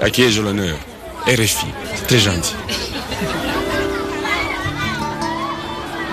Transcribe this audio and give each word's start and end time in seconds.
À 0.00 0.10
qui 0.10 0.22
ai-je 0.22 0.42
l'honneur? 0.42 0.76
RFI. 1.26 1.66
C'est 1.94 2.06
très 2.06 2.18
gentil. 2.18 2.54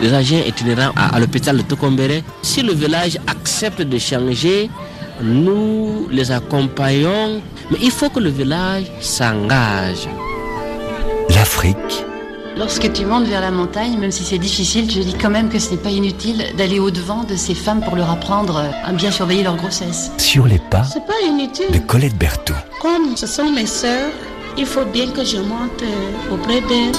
Les 0.01 0.13
agents 0.13 0.41
itinérants 0.45 0.91
à, 0.95 1.15
à 1.15 1.19
l'hôpital 1.19 1.57
de 1.57 1.61
Tokombere, 1.61 2.21
si 2.41 2.61
le 2.61 2.73
village 2.73 3.17
accepte 3.27 3.81
de 3.81 3.97
changer, 3.97 4.69
nous 5.21 6.07
les 6.11 6.31
accompagnons, 6.31 7.41
mais 7.71 7.77
il 7.81 7.91
faut 7.91 8.09
que 8.09 8.19
le 8.19 8.29
village 8.29 8.85
s'engage. 8.99 10.07
L'Afrique. 11.29 12.05
Lorsque 12.55 12.91
tu 12.93 13.05
montes 13.05 13.25
vers 13.25 13.41
la 13.41 13.51
montagne, 13.51 13.97
même 13.97 14.11
si 14.11 14.23
c'est 14.23 14.37
difficile, 14.37 14.89
je 14.89 15.01
dis 15.01 15.15
quand 15.19 15.29
même 15.31 15.49
que 15.49 15.57
ce 15.59 15.71
n'est 15.71 15.77
pas 15.77 15.89
inutile 15.89 16.45
d'aller 16.55 16.79
au-devant 16.79 17.23
de 17.23 17.35
ces 17.35 17.55
femmes 17.55 17.81
pour 17.81 17.95
leur 17.95 18.09
apprendre 18.11 18.63
à 18.85 18.91
bien 18.91 19.09
surveiller 19.11 19.43
leur 19.43 19.55
grossesse. 19.55 20.11
Sur 20.17 20.45
les 20.45 20.59
pas 20.59 20.83
C'est 20.83 21.05
pas 21.05 21.13
inutile. 21.27 21.71
de 21.71 21.79
Colette 21.79 22.15
Berthoud. 22.15 22.55
Comme 22.81 23.17
ce 23.17 23.25
sont 23.25 23.49
mes 23.51 23.65
sœurs, 23.65 24.11
il 24.57 24.65
faut 24.67 24.85
bien 24.85 25.07
que 25.09 25.23
je 25.25 25.37
monte 25.37 25.81
euh, 25.81 26.33
auprès 26.33 26.61
d'elles. 26.61 26.91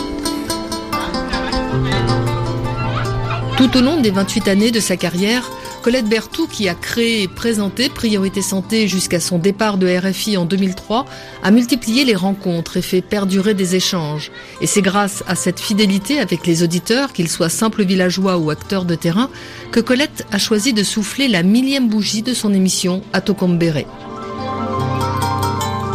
Tout 3.57 3.77
au 3.77 3.81
long 3.81 4.01
des 4.01 4.11
28 4.11 4.49
années 4.49 4.71
de 4.73 4.81
sa 4.81 4.97
carrière, 4.97 5.49
Colette 5.85 6.09
Berthoud, 6.09 6.49
qui 6.49 6.67
a 6.71 6.75
créé 6.75 7.25
et 7.25 7.29
présenté 7.29 7.91
Priorité 7.91 8.41
Santé 8.41 8.89
jusqu'à 8.89 9.21
son 9.21 9.37
départ 9.37 9.77
de 9.77 9.87
RFI 9.87 10.39
en 10.39 10.47
2003, 10.47 11.05
a 11.43 11.51
multiplié 11.51 12.07
les 12.07 12.15
rencontres 12.15 12.79
et 12.79 12.83
fait 12.83 13.03
perdurer 13.03 13.53
des 13.53 13.77
échanges. 13.77 14.33
Et 14.63 14.67
c'est 14.67 14.81
grâce 14.81 15.23
à 15.29 15.35
cette 15.35 15.61
fidélité 15.61 16.21
avec 16.21 16.47
les 16.47 16.63
auditeurs, 16.63 17.13
qu'ils 17.13 17.29
soient 17.29 17.51
simples 17.51 17.85
villageois 17.85 18.39
ou 18.39 18.49
acteurs 18.49 18.87
de 18.87 18.95
terrain, 18.95 19.29
que 19.73 19.81
Colette 19.81 20.27
a 20.33 20.39
choisi 20.39 20.73
de 20.73 20.83
souffler 20.83 21.29
la 21.29 21.43
millième 21.43 21.91
bougie 21.91 22.23
de 22.23 22.33
son 22.33 22.55
émission 22.55 23.03
à 23.13 23.21
Tokombere. 23.21 23.85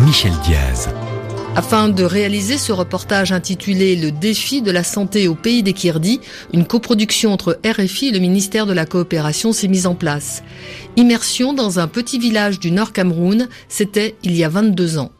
Michel 0.05 0.33
Diaz. 0.43 0.89
Afin 1.55 1.89
de 1.89 2.03
réaliser 2.03 2.57
ce 2.57 2.71
reportage 2.71 3.31
intitulé 3.31 3.95
Le 3.95 4.11
défi 4.11 4.61
de 4.61 4.71
la 4.71 4.83
santé 4.83 5.27
au 5.27 5.35
pays 5.35 5.63
des 5.63 5.73
Kirdis, 5.73 6.21
une 6.53 6.65
coproduction 6.65 7.33
entre 7.33 7.59
RFI 7.65 8.07
et 8.07 8.11
le 8.11 8.19
ministère 8.19 8.65
de 8.65 8.73
la 8.73 8.85
Coopération 8.85 9.51
s'est 9.51 9.67
mise 9.67 9.87
en 9.87 9.95
place. 9.95 10.43
Immersion 10.95 11.53
dans 11.53 11.79
un 11.79 11.87
petit 11.87 12.19
village 12.19 12.59
du 12.59 12.71
Nord 12.71 12.93
Cameroun, 12.93 13.49
c'était 13.67 14.15
il 14.23 14.35
y 14.35 14.43
a 14.43 14.49
22 14.49 14.99
ans. 14.99 15.11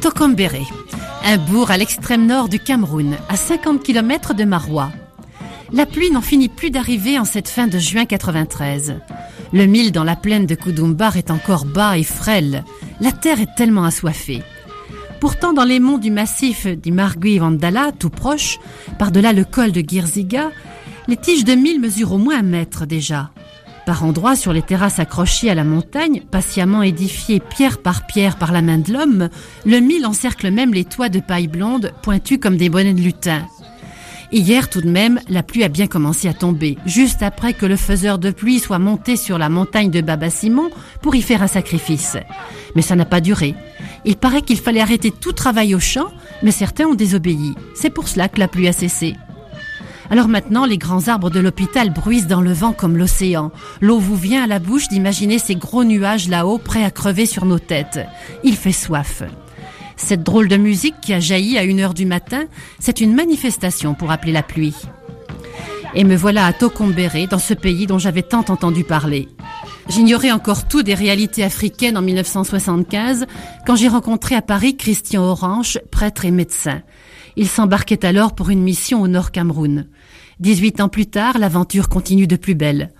Tokombere, 0.00 0.66
un 1.24 1.38
bourg 1.38 1.70
à 1.70 1.78
l'extrême 1.78 2.26
nord 2.26 2.48
du 2.48 2.58
Cameroun, 2.58 3.16
à 3.28 3.36
50 3.36 3.82
km 3.82 4.34
de 4.34 4.44
Marois. 4.44 4.90
La 5.72 5.86
pluie 5.86 6.10
n'en 6.10 6.20
finit 6.20 6.50
plus 6.50 6.70
d'arriver 6.70 7.18
en 7.18 7.24
cette 7.24 7.48
fin 7.48 7.66
de 7.66 7.78
juin 7.78 8.04
93. 8.04 8.96
Le 9.54 9.64
mille 9.64 9.90
dans 9.90 10.04
la 10.04 10.16
plaine 10.16 10.44
de 10.44 10.54
Koudoumbar 10.54 11.16
est 11.16 11.30
encore 11.30 11.64
bas 11.64 11.96
et 11.96 12.02
frêle. 12.02 12.62
La 13.00 13.10
terre 13.10 13.40
est 13.40 13.54
tellement 13.56 13.84
assoiffée. 13.84 14.42
Pourtant, 15.18 15.54
dans 15.54 15.64
les 15.64 15.80
monts 15.80 15.96
du 15.96 16.10
massif 16.10 16.66
d'Imargui 16.66 17.38
Vandala, 17.38 17.90
tout 17.98 18.10
proche, 18.10 18.58
par-delà 18.98 19.32
le 19.32 19.44
col 19.44 19.72
de 19.72 19.80
Girziga, 19.80 20.50
les 21.08 21.16
tiges 21.16 21.44
de 21.44 21.54
mille 21.54 21.80
mesurent 21.80 22.12
au 22.12 22.18
moins 22.18 22.40
un 22.40 22.42
mètre 22.42 22.84
déjà. 22.84 23.30
Par 23.86 24.04
endroits, 24.04 24.36
sur 24.36 24.52
les 24.52 24.62
terrasses 24.62 24.98
accrochées 24.98 25.50
à 25.50 25.54
la 25.54 25.64
montagne, 25.64 26.22
patiemment 26.30 26.82
édifiées 26.82 27.40
pierre 27.40 27.78
par 27.78 28.06
pierre 28.06 28.36
par 28.36 28.52
la 28.52 28.62
main 28.62 28.78
de 28.78 28.92
l'homme, 28.92 29.30
le 29.64 29.80
mille 29.80 30.04
encercle 30.04 30.50
même 30.50 30.74
les 30.74 30.84
toits 30.84 31.08
de 31.08 31.20
paille 31.20 31.48
blonde, 31.48 31.92
pointus 32.02 32.38
comme 32.38 32.58
des 32.58 32.68
bonnets 32.68 32.94
de 32.94 33.00
lutin. 33.00 33.46
Hier 34.32 34.70
tout 34.70 34.80
de 34.80 34.88
même, 34.88 35.20
la 35.28 35.42
pluie 35.42 35.62
a 35.62 35.68
bien 35.68 35.86
commencé 35.86 36.26
à 36.26 36.32
tomber, 36.32 36.78
juste 36.86 37.22
après 37.22 37.52
que 37.52 37.66
le 37.66 37.76
faiseur 37.76 38.18
de 38.18 38.30
pluie 38.30 38.60
soit 38.60 38.78
monté 38.78 39.16
sur 39.16 39.36
la 39.36 39.50
montagne 39.50 39.90
de 39.90 40.00
Baba 40.00 40.30
Simon 40.30 40.70
pour 41.02 41.14
y 41.14 41.20
faire 41.20 41.42
un 41.42 41.48
sacrifice. 41.48 42.16
Mais 42.74 42.80
ça 42.80 42.96
n'a 42.96 43.04
pas 43.04 43.20
duré. 43.20 43.54
Il 44.06 44.16
paraît 44.16 44.40
qu'il 44.40 44.58
fallait 44.58 44.80
arrêter 44.80 45.10
tout 45.10 45.32
travail 45.32 45.74
au 45.74 45.80
champ, 45.80 46.08
mais 46.42 46.50
certains 46.50 46.86
ont 46.86 46.94
désobéi. 46.94 47.54
C'est 47.74 47.90
pour 47.90 48.08
cela 48.08 48.30
que 48.30 48.40
la 48.40 48.48
pluie 48.48 48.68
a 48.68 48.72
cessé. 48.72 49.16
Alors 50.08 50.28
maintenant, 50.28 50.64
les 50.64 50.78
grands 50.78 51.08
arbres 51.08 51.30
de 51.30 51.40
l'hôpital 51.40 51.90
bruissent 51.90 52.26
dans 52.26 52.40
le 52.40 52.54
vent 52.54 52.72
comme 52.72 52.96
l'océan. 52.96 53.52
L'eau 53.82 53.98
vous 53.98 54.16
vient 54.16 54.44
à 54.44 54.46
la 54.46 54.60
bouche 54.60 54.88
d'imaginer 54.88 55.38
ces 55.38 55.56
gros 55.56 55.84
nuages 55.84 56.28
là-haut 56.28 56.58
prêts 56.58 56.84
à 56.84 56.90
crever 56.90 57.26
sur 57.26 57.44
nos 57.44 57.58
têtes. 57.58 58.00
Il 58.44 58.56
fait 58.56 58.72
soif. 58.72 59.22
Cette 59.96 60.22
drôle 60.22 60.48
de 60.48 60.56
musique 60.56 61.00
qui 61.00 61.12
a 61.12 61.20
jailli 61.20 61.58
à 61.58 61.64
une 61.64 61.80
heure 61.80 61.94
du 61.94 62.06
matin, 62.06 62.44
c'est 62.78 63.00
une 63.00 63.14
manifestation 63.14 63.94
pour 63.94 64.10
appeler 64.10 64.32
la 64.32 64.42
pluie. 64.42 64.74
Et 65.94 66.04
me 66.04 66.16
voilà 66.16 66.46
à 66.46 66.52
Tokombere, 66.52 67.28
dans 67.28 67.38
ce 67.38 67.54
pays 67.54 67.86
dont 67.86 67.98
j'avais 67.98 68.22
tant 68.22 68.44
entendu 68.48 68.82
parler. 68.82 69.28
J'ignorais 69.88 70.30
encore 70.30 70.66
tout 70.66 70.82
des 70.82 70.94
réalités 70.94 71.44
africaines 71.44 71.98
en 71.98 72.02
1975, 72.02 73.26
quand 73.66 73.76
j'ai 73.76 73.88
rencontré 73.88 74.34
à 74.34 74.42
Paris 74.42 74.76
Christian 74.76 75.22
Orange, 75.22 75.80
prêtre 75.90 76.24
et 76.24 76.30
médecin. 76.30 76.82
Il 77.36 77.48
s'embarquait 77.48 78.04
alors 78.06 78.34
pour 78.34 78.50
une 78.50 78.62
mission 78.62 79.02
au 79.02 79.08
Nord 79.08 79.32
Cameroun. 79.32 79.86
18 80.40 80.80
ans 80.80 80.88
plus 80.88 81.06
tard, 81.06 81.38
l'aventure 81.38 81.88
continue 81.88 82.26
de 82.26 82.36
plus 82.36 82.54
belle. 82.54 82.90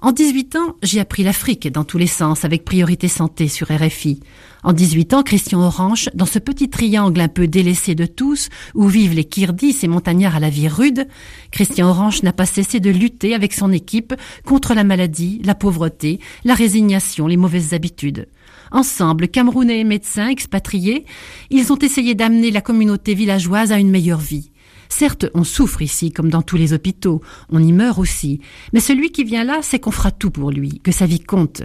En 0.00 0.12
18 0.12 0.54
ans, 0.54 0.76
j'ai 0.80 1.00
appris 1.00 1.24
l'Afrique 1.24 1.72
dans 1.72 1.82
tous 1.82 1.98
les 1.98 2.06
sens 2.06 2.44
avec 2.44 2.64
priorité 2.64 3.08
santé 3.08 3.48
sur 3.48 3.66
RFI. 3.66 4.20
En 4.62 4.72
18 4.72 5.12
ans, 5.12 5.22
Christian 5.24 5.60
Orange, 5.60 6.08
dans 6.14 6.24
ce 6.24 6.38
petit 6.38 6.70
triangle 6.70 7.20
un 7.20 7.26
peu 7.26 7.48
délaissé 7.48 7.96
de 7.96 8.06
tous, 8.06 8.48
où 8.76 8.86
vivent 8.86 9.14
les 9.14 9.24
Kirdis, 9.24 9.72
ces 9.72 9.88
montagnards 9.88 10.36
à 10.36 10.40
la 10.40 10.50
vie 10.50 10.68
rude, 10.68 11.08
Christian 11.50 11.88
Orange 11.88 12.22
n'a 12.22 12.32
pas 12.32 12.46
cessé 12.46 12.78
de 12.78 12.90
lutter 12.90 13.34
avec 13.34 13.52
son 13.52 13.72
équipe 13.72 14.14
contre 14.46 14.72
la 14.72 14.84
maladie, 14.84 15.42
la 15.44 15.56
pauvreté, 15.56 16.20
la 16.44 16.54
résignation, 16.54 17.26
les 17.26 17.36
mauvaises 17.36 17.74
habitudes. 17.74 18.28
Ensemble, 18.70 19.26
Camerounais 19.26 19.80
et 19.80 19.84
médecins 19.84 20.28
expatriés, 20.28 21.06
ils 21.50 21.72
ont 21.72 21.78
essayé 21.78 22.14
d'amener 22.14 22.52
la 22.52 22.60
communauté 22.60 23.14
villageoise 23.14 23.72
à 23.72 23.78
une 23.80 23.90
meilleure 23.90 24.20
vie. 24.20 24.52
Certes, 24.88 25.26
on 25.34 25.44
souffre 25.44 25.82
ici, 25.82 26.12
comme 26.12 26.30
dans 26.30 26.42
tous 26.42 26.56
les 26.56 26.72
hôpitaux, 26.72 27.20
on 27.50 27.62
y 27.62 27.72
meurt 27.72 27.98
aussi, 27.98 28.40
mais 28.72 28.80
celui 28.80 29.10
qui 29.10 29.24
vient 29.24 29.44
là 29.44 29.60
sait 29.62 29.78
qu'on 29.78 29.90
fera 29.90 30.10
tout 30.10 30.30
pour 30.30 30.50
lui, 30.50 30.80
que 30.82 30.92
sa 30.92 31.06
vie 31.06 31.20
compte. 31.20 31.62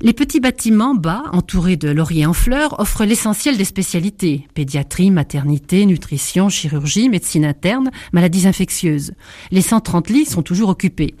Les 0.00 0.12
petits 0.12 0.40
bâtiments 0.40 0.94
bas, 0.94 1.24
entourés 1.32 1.76
de 1.76 1.90
lauriers 1.90 2.26
en 2.26 2.32
fleurs, 2.32 2.78
offrent 2.80 3.04
l'essentiel 3.04 3.56
des 3.56 3.64
spécialités, 3.64 4.46
pédiatrie, 4.54 5.10
maternité, 5.10 5.84
nutrition, 5.86 6.48
chirurgie, 6.48 7.08
médecine 7.08 7.44
interne, 7.44 7.90
maladies 8.12 8.46
infectieuses. 8.46 9.12
Les 9.50 9.62
130 9.62 10.08
lits 10.10 10.26
sont 10.26 10.42
toujours 10.42 10.68
occupés. 10.68 11.14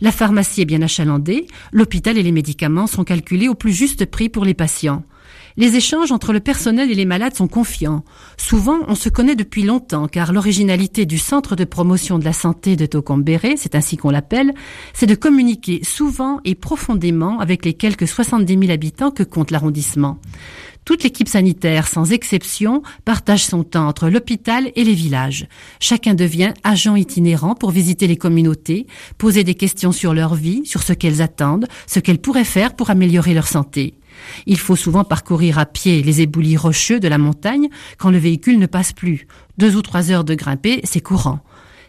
La 0.00 0.12
pharmacie 0.12 0.62
est 0.62 0.66
bien 0.66 0.82
achalandée, 0.82 1.46
l'hôpital 1.72 2.16
et 2.18 2.22
les 2.22 2.32
médicaments 2.32 2.86
sont 2.86 3.04
calculés 3.04 3.48
au 3.48 3.54
plus 3.54 3.72
juste 3.72 4.06
prix 4.06 4.28
pour 4.28 4.44
les 4.44 4.54
patients. 4.54 5.02
Les 5.56 5.76
échanges 5.76 6.12
entre 6.12 6.32
le 6.32 6.40
personnel 6.40 6.90
et 6.90 6.94
les 6.94 7.04
malades 7.04 7.34
sont 7.34 7.48
confiants. 7.48 8.04
Souvent, 8.36 8.78
on 8.88 8.94
se 8.94 9.08
connaît 9.08 9.36
depuis 9.36 9.62
longtemps 9.62 10.08
car 10.08 10.32
l'originalité 10.32 11.06
du 11.06 11.18
Centre 11.18 11.56
de 11.56 11.64
promotion 11.64 12.18
de 12.18 12.24
la 12.24 12.32
santé 12.32 12.76
de 12.76 12.86
Tokombere, 12.86 13.56
c'est 13.56 13.74
ainsi 13.74 13.96
qu'on 13.96 14.10
l'appelle, 14.10 14.54
c'est 14.92 15.06
de 15.06 15.14
communiquer 15.14 15.80
souvent 15.82 16.40
et 16.44 16.54
profondément 16.54 17.40
avec 17.40 17.64
les 17.64 17.74
quelques 17.74 18.08
70 18.08 18.58
000 18.58 18.70
habitants 18.70 19.10
que 19.10 19.22
compte 19.22 19.50
l'arrondissement. 19.50 20.18
Toute 20.84 21.04
l'équipe 21.04 21.28
sanitaire, 21.28 21.86
sans 21.86 22.10
exception, 22.10 22.82
partage 23.04 23.44
son 23.44 23.64
temps 23.64 23.86
entre 23.86 24.08
l'hôpital 24.08 24.72
et 24.74 24.84
les 24.84 24.94
villages. 24.94 25.46
Chacun 25.78 26.14
devient 26.14 26.52
agent 26.64 26.96
itinérant 26.96 27.54
pour 27.54 27.70
visiter 27.70 28.06
les 28.06 28.16
communautés, 28.16 28.86
poser 29.18 29.44
des 29.44 29.54
questions 29.54 29.92
sur 29.92 30.14
leur 30.14 30.34
vie, 30.34 30.62
sur 30.64 30.82
ce 30.82 30.92
qu'elles 30.92 31.22
attendent, 31.22 31.68
ce 31.86 32.00
qu'elles 32.00 32.20
pourraient 32.20 32.44
faire 32.44 32.74
pour 32.74 32.90
améliorer 32.90 33.34
leur 33.34 33.46
santé. 33.46 33.99
Il 34.46 34.58
faut 34.58 34.76
souvent 34.76 35.04
parcourir 35.04 35.58
à 35.58 35.66
pied 35.66 36.02
les 36.02 36.20
éboulis 36.20 36.56
rocheux 36.56 37.00
de 37.00 37.08
la 37.08 37.18
montagne 37.18 37.68
quand 37.98 38.10
le 38.10 38.18
véhicule 38.18 38.58
ne 38.58 38.66
passe 38.66 38.92
plus. 38.92 39.26
Deux 39.58 39.76
ou 39.76 39.82
trois 39.82 40.10
heures 40.10 40.24
de 40.24 40.34
grimper, 40.34 40.80
c'est 40.84 41.00
courant. 41.00 41.40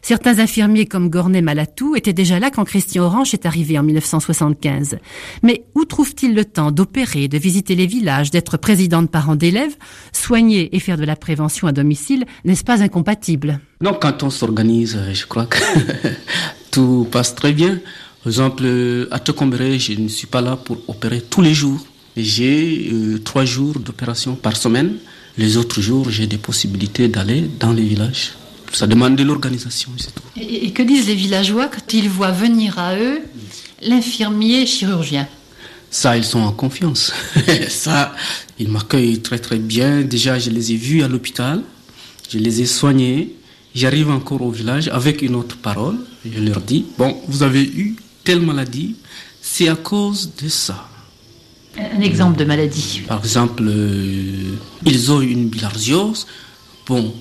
Certains 0.01 0.39
infirmiers 0.39 0.87
comme 0.87 1.09
Gornet 1.09 1.41
Malatou 1.41 1.95
étaient 1.95 2.13
déjà 2.13 2.39
là 2.39 2.49
quand 2.49 2.65
Christian 2.65 3.03
Orange 3.03 3.33
est 3.35 3.45
arrivé 3.45 3.77
en 3.77 3.83
1975. 3.83 4.97
Mais 5.43 5.65
où 5.75 5.85
trouve-t-il 5.85 6.33
le 6.33 6.43
temps 6.43 6.71
d'opérer, 6.71 7.27
de 7.27 7.37
visiter 7.37 7.75
les 7.75 7.85
villages, 7.85 8.31
d'être 8.31 8.57
président 8.57 9.03
de 9.03 9.07
parents 9.07 9.35
d'élèves 9.35 9.75
Soigner 10.11 10.75
et 10.75 10.79
faire 10.79 10.97
de 10.97 11.05
la 11.05 11.15
prévention 11.15 11.67
à 11.67 11.71
domicile 11.71 12.25
n'est-ce 12.45 12.63
pas 12.63 12.81
incompatible? 12.81 13.59
Non, 13.79 13.93
quand 13.93 14.23
on 14.23 14.31
s'organise, 14.31 14.99
je 15.13 15.25
crois 15.27 15.45
que 15.45 15.59
tout 16.71 17.07
passe 17.11 17.35
très 17.35 17.53
bien. 17.53 17.79
Par 18.23 18.27
exemple, 18.27 19.07
à 19.11 19.19
Tokombere, 19.19 19.77
je 19.77 19.93
ne 19.93 20.07
suis 20.07 20.27
pas 20.27 20.41
là 20.41 20.55
pour 20.55 20.77
opérer 20.87 21.21
tous 21.21 21.41
les 21.41 21.53
jours. 21.53 21.85
J'ai 22.17 22.89
euh, 22.91 23.19
trois 23.19 23.45
jours 23.45 23.79
d'opération 23.79 24.35
par 24.35 24.57
semaine. 24.57 24.95
Les 25.37 25.57
autres 25.57 25.81
jours, 25.81 26.09
j'ai 26.09 26.27
des 26.27 26.37
possibilités 26.37 27.07
d'aller 27.07 27.49
dans 27.59 27.71
les 27.71 27.83
villages. 27.83 28.33
Ça 28.73 28.87
demande 28.87 29.15
de 29.15 29.23
l'organisation, 29.23 29.89
c'est 29.97 30.13
tout. 30.13 30.23
Et, 30.37 30.67
et 30.67 30.71
que 30.71 30.83
disent 30.83 31.07
les 31.07 31.15
villageois 31.15 31.67
quand 31.67 31.93
ils 31.93 32.09
voient 32.09 32.31
venir 32.31 32.79
à 32.79 32.95
eux 32.95 33.21
l'infirmier 33.81 34.65
chirurgien? 34.65 35.27
Ça, 35.89 36.15
ils 36.15 36.23
sont 36.23 36.39
en 36.39 36.53
confiance. 36.53 37.11
Ça, 37.69 38.15
ils 38.59 38.69
m'accueillent 38.69 39.19
très 39.21 39.39
très 39.39 39.57
bien. 39.57 40.01
Déjà, 40.01 40.39
je 40.39 40.49
les 40.49 40.71
ai 40.71 40.77
vus 40.77 41.03
à 41.03 41.09
l'hôpital. 41.09 41.61
Je 42.29 42.37
les 42.37 42.61
ai 42.61 42.65
soignés. 42.65 43.35
J'arrive 43.75 44.09
encore 44.09 44.41
au 44.41 44.51
village 44.51 44.87
avec 44.87 45.21
une 45.21 45.35
autre 45.35 45.57
parole. 45.57 45.97
Je 46.25 46.39
leur 46.39 46.61
dis, 46.61 46.85
bon, 46.97 47.17
vous 47.27 47.43
avez 47.43 47.63
eu 47.63 47.95
telle 48.23 48.41
maladie, 48.41 48.95
c'est 49.41 49.67
à 49.67 49.75
cause 49.75 50.31
de 50.41 50.47
ça. 50.47 50.87
Un 51.77 52.01
exemple 52.01 52.37
de 52.37 52.45
maladie. 52.45 53.01
Par 53.07 53.19
exemple, 53.19 53.63
euh, 53.65 54.55
ils 54.85 55.11
ont 55.11 55.21
une 55.21 55.47
bilharziose. 55.47 56.27
Bon, 56.87 57.13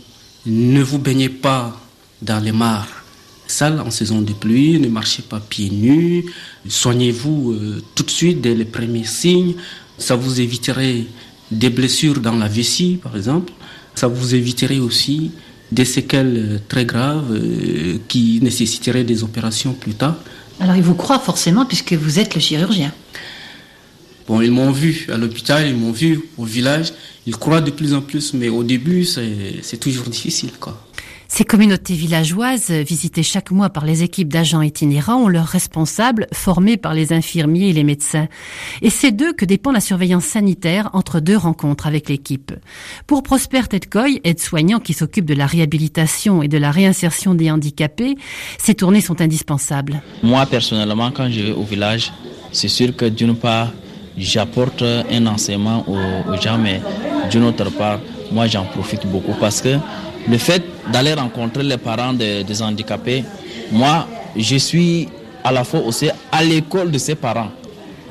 ne 0.46 0.82
vous 0.82 0.98
baignez 0.98 1.28
pas 1.28 1.80
dans 2.22 2.42
les 2.42 2.52
mares 2.52 3.00
sales 3.46 3.80
en 3.80 3.90
saison 3.90 4.22
de 4.22 4.32
pluie, 4.32 4.78
ne 4.78 4.88
marchez 4.88 5.22
pas 5.22 5.40
pieds 5.40 5.70
nus, 5.70 6.24
soignez-vous 6.68 7.52
euh, 7.52 7.82
tout 7.94 8.04
de 8.04 8.10
suite 8.10 8.40
dès 8.40 8.54
les 8.54 8.64
premiers 8.64 9.04
signes. 9.04 9.54
Ça 9.98 10.16
vous 10.16 10.40
éviterait 10.40 11.04
des 11.50 11.70
blessures 11.70 12.20
dans 12.20 12.36
la 12.36 12.48
vessie, 12.48 12.98
par 13.02 13.16
exemple. 13.16 13.52
Ça 13.94 14.06
vous 14.06 14.34
éviterait 14.34 14.78
aussi 14.78 15.32
des 15.72 15.84
séquelles 15.84 16.36
euh, 16.36 16.58
très 16.68 16.84
graves 16.84 17.32
euh, 17.32 17.98
qui 18.08 18.40
nécessiteraient 18.42 19.04
des 19.04 19.22
opérations 19.22 19.72
plus 19.72 19.94
tard. 19.94 20.16
Alors 20.58 20.76
ils 20.76 20.82
vous 20.82 20.94
croient 20.94 21.18
forcément 21.18 21.64
puisque 21.64 21.92
vous 21.92 22.18
êtes 22.18 22.34
le 22.34 22.40
chirurgien. 22.40 22.92
Bon, 24.30 24.40
ils 24.40 24.52
m'ont 24.52 24.70
vu 24.70 25.08
à 25.12 25.16
l'hôpital, 25.16 25.66
ils 25.66 25.74
m'ont 25.74 25.90
vu 25.90 26.20
au 26.38 26.44
village. 26.44 26.92
Ils 27.26 27.34
croient 27.34 27.60
de 27.60 27.72
plus 27.72 27.94
en 27.94 28.00
plus, 28.00 28.32
mais 28.32 28.48
au 28.48 28.62
début, 28.62 29.04
c'est 29.04 29.76
toujours 29.80 30.04
difficile, 30.08 30.52
quoi. 30.60 30.80
Ces 31.26 31.44
communautés 31.44 31.94
villageoises, 31.94 32.70
visitées 32.70 33.24
chaque 33.24 33.50
mois 33.50 33.70
par 33.70 33.84
les 33.84 34.04
équipes 34.04 34.28
d'agents 34.28 34.62
itinérants, 34.62 35.24
ont 35.24 35.28
leurs 35.28 35.48
responsables, 35.48 36.28
formés 36.32 36.76
par 36.76 36.94
les 36.94 37.12
infirmiers 37.12 37.70
et 37.70 37.72
les 37.72 37.82
médecins. 37.82 38.28
Et 38.82 38.90
c'est 38.90 39.10
d'eux 39.10 39.32
que 39.32 39.44
dépend 39.44 39.72
la 39.72 39.80
surveillance 39.80 40.26
sanitaire 40.26 40.90
entre 40.92 41.18
deux 41.18 41.36
rencontres 41.36 41.88
avec 41.88 42.08
l'équipe. 42.08 42.52
Pour 43.08 43.24
Prosper 43.24 43.62
Tetkoy, 43.68 44.20
aide-soignant 44.22 44.78
qui 44.78 44.92
s'occupe 44.92 45.24
de 45.24 45.34
la 45.34 45.46
réhabilitation 45.46 46.40
et 46.44 46.48
de 46.48 46.58
la 46.58 46.70
réinsertion 46.70 47.34
des 47.34 47.50
handicapés, 47.50 48.14
ces 48.58 48.76
tournées 48.76 49.00
sont 49.00 49.20
indispensables. 49.20 50.02
Moi, 50.22 50.46
personnellement, 50.46 51.10
quand 51.10 51.28
je 51.28 51.40
vais 51.40 51.52
au 51.52 51.64
village, 51.64 52.12
c'est 52.52 52.68
sûr 52.68 52.94
que 52.94 53.06
d'une 53.06 53.34
part, 53.34 53.72
j'apporte 54.20 54.82
un 54.82 55.26
enseignement 55.26 55.84
aux, 55.88 56.36
gens, 56.40 56.58
mais 56.58 56.80
d'une 57.30 57.44
autre 57.44 57.70
part, 57.70 57.98
moi, 58.30 58.46
j'en 58.46 58.64
profite 58.64 59.06
beaucoup 59.06 59.34
parce 59.40 59.60
que 59.60 59.76
le 60.28 60.38
fait 60.38 60.62
d'aller 60.92 61.14
rencontrer 61.14 61.62
les 61.62 61.78
parents 61.78 62.12
des, 62.12 62.62
handicapés, 62.62 63.24
moi, 63.72 64.06
je 64.36 64.56
suis 64.56 65.08
à 65.42 65.50
la 65.50 65.64
fois 65.64 65.80
aussi 65.80 66.08
à 66.30 66.44
l'école 66.44 66.90
de 66.90 66.98
ces 66.98 67.14
parents. 67.14 67.50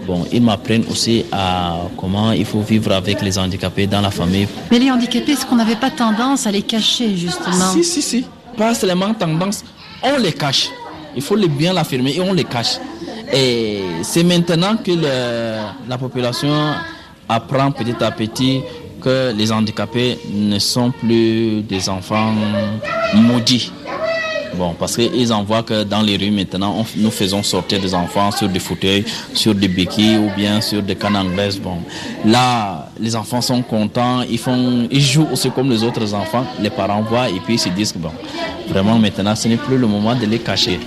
Bon, 0.07 0.25
ils 0.31 0.41
m'apprennent 0.41 0.85
aussi 0.89 1.25
à 1.31 1.75
comment 1.97 2.31
il 2.31 2.45
faut 2.45 2.61
vivre 2.61 2.91
avec 2.93 3.21
les 3.21 3.37
handicapés 3.37 3.85
dans 3.85 4.01
la 4.01 4.09
famille. 4.11 4.47
Mais 4.71 4.79
les 4.79 4.89
handicapés, 4.89 5.33
est-ce 5.33 5.45
qu'on 5.45 5.57
n'avait 5.57 5.75
pas 5.75 5.91
tendance 5.91 6.47
à 6.47 6.51
les 6.51 6.61
cacher, 6.61 7.15
justement? 7.15 7.73
Si, 7.73 7.83
si, 7.83 8.01
si. 8.01 8.25
Pas 8.57 8.73
seulement 8.73 9.13
tendance, 9.13 9.63
on 10.01 10.17
les 10.17 10.31
cache. 10.33 10.69
Il 11.15 11.21
faut 11.21 11.35
bien 11.35 11.73
l'affirmer 11.73 12.15
et 12.15 12.21
on 12.21 12.33
les 12.33 12.45
cache. 12.45 12.77
Et 13.33 13.81
c'est 14.03 14.23
maintenant 14.23 14.77
que 14.77 14.91
la 15.87 15.97
population 15.97 16.73
apprend 17.27 17.71
petit 17.71 18.03
à 18.03 18.11
petit 18.11 18.61
que 19.01 19.33
les 19.35 19.51
handicapés 19.51 20.17
ne 20.33 20.59
sont 20.59 20.91
plus 20.91 21.61
des 21.61 21.89
enfants 21.89 22.33
maudits. 23.13 23.71
Bon, 24.55 24.73
parce 24.73 24.95
qu'ils 24.95 25.31
en 25.31 25.43
voient 25.43 25.63
que 25.63 25.83
dans 25.83 26.01
les 26.01 26.17
rues 26.17 26.31
maintenant, 26.31 26.83
nous 26.97 27.11
faisons 27.11 27.43
sortir 27.43 27.79
des 27.79 27.93
enfants 27.93 28.31
sur 28.31 28.49
des 28.49 28.59
fauteuils, 28.59 29.05
sur 29.33 29.53
des 29.53 29.67
béquilles 29.67 30.17
ou 30.17 30.31
bien 30.35 30.59
sur 30.59 30.81
des 30.81 30.95
cannes 30.95 31.15
anglaises. 31.15 31.59
Bon, 31.59 31.77
là, 32.25 32.89
les 32.99 33.15
enfants 33.15 33.41
sont 33.41 33.61
contents, 33.61 34.23
ils 34.23 34.39
font, 34.39 34.87
ils 34.89 35.01
jouent 35.01 35.27
aussi 35.31 35.51
comme 35.51 35.69
les 35.69 35.83
autres 35.83 36.13
enfants. 36.13 36.45
Les 36.59 36.71
parents 36.71 37.03
voient 37.03 37.29
et 37.29 37.39
puis 37.45 37.53
ils 37.53 37.59
se 37.59 37.69
disent 37.69 37.91
que 37.91 37.99
bon, 37.99 38.11
vraiment 38.67 38.97
maintenant, 38.97 39.35
ce 39.35 39.47
n'est 39.47 39.57
plus 39.57 39.77
le 39.77 39.87
moment 39.87 40.15
de 40.15 40.25
les 40.25 40.39
cacher. 40.39 40.79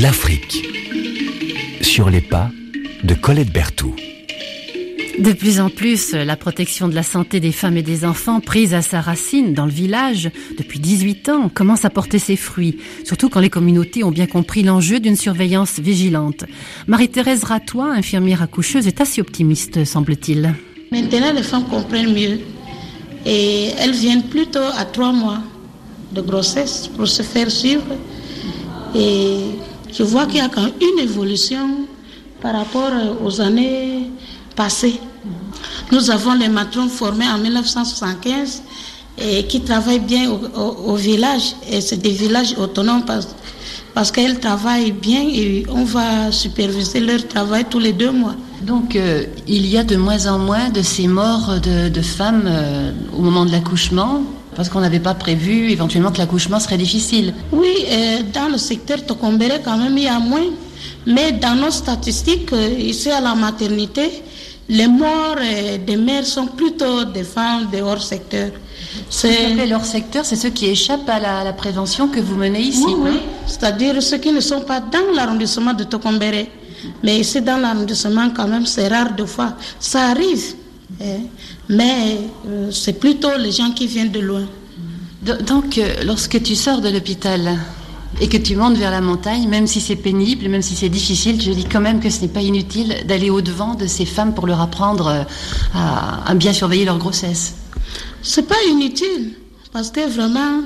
L'Afrique. 0.00 0.66
Sur 1.82 2.08
les 2.08 2.22
pas 2.22 2.48
de 3.04 3.12
Colette 3.12 3.52
Berthoud. 3.52 3.92
De 5.18 5.32
plus 5.32 5.60
en 5.60 5.68
plus, 5.68 6.12
la 6.12 6.36
protection 6.36 6.88
de 6.88 6.94
la 6.94 7.02
santé 7.02 7.38
des 7.38 7.52
femmes 7.52 7.76
et 7.76 7.82
des 7.82 8.06
enfants, 8.06 8.40
prise 8.40 8.72
à 8.72 8.80
sa 8.80 9.02
racine 9.02 9.52
dans 9.52 9.66
le 9.66 9.70
village 9.70 10.30
depuis 10.56 10.78
18 10.78 11.28
ans, 11.28 11.50
commence 11.50 11.84
à 11.84 11.90
porter 11.90 12.18
ses 12.18 12.36
fruits, 12.36 12.78
surtout 13.04 13.28
quand 13.28 13.40
les 13.40 13.50
communautés 13.50 14.02
ont 14.02 14.10
bien 14.10 14.26
compris 14.26 14.62
l'enjeu 14.62 15.00
d'une 15.00 15.16
surveillance 15.16 15.78
vigilante. 15.78 16.44
Marie-Thérèse 16.86 17.44
Ratois, 17.44 17.92
infirmière 17.92 18.40
accoucheuse, 18.40 18.86
est 18.86 19.02
assez 19.02 19.20
optimiste, 19.20 19.84
semble-t-il. 19.84 20.54
Maintenant, 20.92 21.32
les 21.34 21.42
femmes 21.42 21.66
comprennent 21.66 22.14
mieux 22.14 22.40
et 23.26 23.68
elles 23.78 23.92
viennent 23.92 24.24
plutôt 24.24 24.60
à 24.78 24.86
trois 24.86 25.12
mois 25.12 25.40
de 26.12 26.22
grossesse 26.22 26.88
pour 26.88 27.06
se 27.06 27.22
faire 27.22 27.50
suivre. 27.50 27.84
Et 28.94 29.36
je 29.92 30.02
vois 30.02 30.26
qu'il 30.26 30.38
y 30.38 30.40
a 30.40 30.48
quand 30.48 30.62
même 30.62 30.72
une 30.80 31.00
évolution 31.00 31.86
par 32.40 32.54
rapport 32.54 32.92
aux 33.22 33.40
années 33.40 34.10
passées. 34.56 35.00
Nous 35.92 36.10
avons 36.10 36.34
les 36.34 36.48
matrons 36.48 36.88
formés 36.88 37.28
en 37.28 37.38
1975 37.38 38.62
et 39.18 39.44
qui 39.44 39.60
travaillent 39.60 40.00
bien 40.00 40.30
au, 40.30 40.94
village. 40.94 41.54
Et 41.70 41.80
c'est 41.80 41.98
des 41.98 42.10
villages 42.10 42.54
autonomes 42.58 43.04
parce, 43.04 43.28
parce 43.94 44.10
qu'elles 44.10 44.38
travaillent 44.40 44.92
bien 44.92 45.22
et 45.22 45.66
on 45.68 45.84
va 45.84 46.32
superviser 46.32 47.00
leur 47.00 47.26
travail 47.26 47.66
tous 47.68 47.78
les 47.78 47.92
deux 47.92 48.12
mois. 48.12 48.34
Donc 48.62 48.96
euh, 48.96 49.24
il 49.48 49.66
y 49.66 49.76
a 49.78 49.84
de 49.84 49.96
moins 49.96 50.26
en 50.26 50.38
moins 50.38 50.68
de 50.70 50.82
ces 50.82 51.08
morts 51.08 51.54
de, 51.60 52.02
femmes 52.02 52.44
euh, 52.46 52.92
au 53.16 53.20
moment 53.20 53.44
de 53.44 53.52
l'accouchement 53.52 54.22
parce 54.56 54.68
qu'on 54.68 54.80
n'avait 54.80 55.00
pas 55.00 55.14
prévu 55.14 55.70
éventuellement 55.70 56.10
que 56.10 56.18
l'accouchement 56.18 56.60
serait 56.60 56.78
difficile. 56.78 57.34
Oui, 57.52 57.86
dans 58.32 58.48
le 58.48 58.58
secteur 58.58 59.04
Tokombere, 59.04 59.60
quand 59.64 59.76
même, 59.78 59.96
il 59.96 60.04
y 60.04 60.08
a 60.08 60.18
moins. 60.18 60.46
Mais 61.06 61.32
dans 61.32 61.54
nos 61.54 61.70
statistiques, 61.70 62.52
euh, 62.52 62.68
ici 62.78 63.10
à 63.10 63.20
la 63.20 63.34
maternité, 63.34 64.22
les 64.68 64.86
morts 64.86 65.36
euh, 65.40 65.78
des 65.78 65.96
mères 65.96 66.26
sont 66.26 66.46
plutôt 66.46 67.04
des 67.04 67.24
femmes 67.24 67.68
de 67.72 67.80
hors 67.80 68.02
secteur. 68.02 68.50
C'est 69.08 69.66
leur 69.66 69.84
secteur, 69.84 70.24
c'est 70.24 70.36
ceux 70.36 70.50
qui 70.50 70.66
échappent 70.66 71.08
à 71.08 71.44
la, 71.44 71.52
prévention 71.52 72.08
que 72.08 72.20
vous 72.20 72.36
menez 72.36 72.60
ici. 72.60 72.84
Oui, 72.98 73.20
c'est-à-dire 73.46 74.02
ceux 74.02 74.18
qui 74.18 74.32
ne 74.32 74.40
sont 74.40 74.60
pas 74.60 74.80
dans 74.80 75.14
l'arrondissement 75.14 75.72
de 75.72 75.84
Tokombere. 75.84 76.46
Mais 77.02 77.18
ici, 77.18 77.40
dans 77.40 77.58
l'arrondissement, 77.58 78.30
quand 78.34 78.48
même, 78.48 78.66
c'est 78.66 78.88
rare 78.88 79.14
de 79.14 79.24
fois. 79.24 79.54
Ça 79.78 80.08
arrive. 80.08 80.54
Hein. 81.00 81.20
Mais 81.70 82.18
euh, 82.48 82.70
c'est 82.72 82.94
plutôt 82.94 83.36
les 83.38 83.52
gens 83.52 83.70
qui 83.70 83.86
viennent 83.86 84.10
de 84.10 84.18
loin. 84.18 84.44
Donc, 85.22 85.78
euh, 85.78 86.02
lorsque 86.04 86.42
tu 86.42 86.56
sors 86.56 86.80
de 86.80 86.88
l'hôpital 86.88 87.58
et 88.20 88.28
que 88.28 88.36
tu 88.36 88.56
montes 88.56 88.76
vers 88.76 88.90
la 88.90 89.00
montagne, 89.00 89.48
même 89.48 89.68
si 89.68 89.80
c'est 89.80 89.94
pénible, 89.94 90.48
même 90.48 90.62
si 90.62 90.74
c'est 90.74 90.88
difficile, 90.88 91.40
je 91.40 91.52
dis 91.52 91.66
quand 91.66 91.80
même 91.80 92.00
que 92.00 92.10
ce 92.10 92.22
n'est 92.22 92.28
pas 92.28 92.42
inutile 92.42 93.06
d'aller 93.06 93.30
au-devant 93.30 93.74
de 93.74 93.86
ces 93.86 94.04
femmes 94.04 94.34
pour 94.34 94.48
leur 94.48 94.60
apprendre 94.60 95.06
euh, 95.06 95.22
à, 95.74 96.34
bien 96.34 96.52
surveiller 96.52 96.84
leur 96.84 96.98
grossesse. 96.98 97.54
C'est 98.20 98.48
pas 98.48 98.60
inutile, 98.68 99.34
parce 99.72 99.92
que 99.92 100.08
vraiment, 100.08 100.62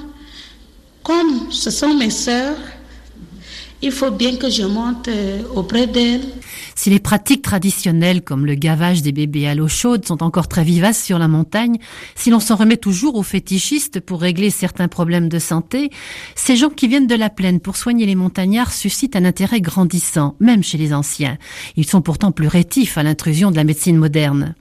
comme 1.02 1.50
ce 1.50 1.70
sont 1.70 1.92
mes 1.92 2.10
sœurs, 2.10 2.56
il 3.82 3.92
faut 3.92 4.10
bien 4.10 4.36
que 4.36 4.48
je 4.48 4.62
monte 4.62 5.10
auprès 5.54 5.86
d'elles 5.86 6.24
si 6.74 6.90
les 6.90 6.98
pratiques 6.98 7.42
traditionnelles 7.42 8.22
comme 8.22 8.46
le 8.46 8.54
gavage 8.54 9.02
des 9.02 9.12
bébés 9.12 9.46
à 9.46 9.54
l'eau 9.54 9.68
chaude 9.68 10.04
sont 10.04 10.22
encore 10.22 10.48
très 10.48 10.64
vivaces 10.64 11.02
sur 11.02 11.18
la 11.18 11.28
montagne, 11.28 11.78
si 12.14 12.30
l'on 12.30 12.40
s'en 12.40 12.56
remet 12.56 12.76
toujours 12.76 13.16
aux 13.16 13.22
fétichistes 13.22 14.00
pour 14.00 14.20
régler 14.20 14.50
certains 14.50 14.88
problèmes 14.88 15.28
de 15.28 15.38
santé, 15.38 15.90
ces 16.34 16.56
gens 16.56 16.70
qui 16.70 16.88
viennent 16.88 17.06
de 17.06 17.14
la 17.14 17.30
plaine 17.30 17.60
pour 17.60 17.76
soigner 17.76 18.06
les 18.06 18.14
montagnards 18.14 18.72
suscitent 18.72 19.16
un 19.16 19.24
intérêt 19.24 19.60
grandissant, 19.60 20.36
même 20.40 20.62
chez 20.62 20.78
les 20.78 20.94
anciens. 20.94 21.38
Ils 21.76 21.86
sont 21.86 22.02
pourtant 22.02 22.32
plus 22.32 22.48
rétifs 22.48 22.98
à 22.98 23.02
l'intrusion 23.02 23.50
de 23.50 23.56
la 23.56 23.64
médecine 23.64 23.96
moderne. 23.96 24.54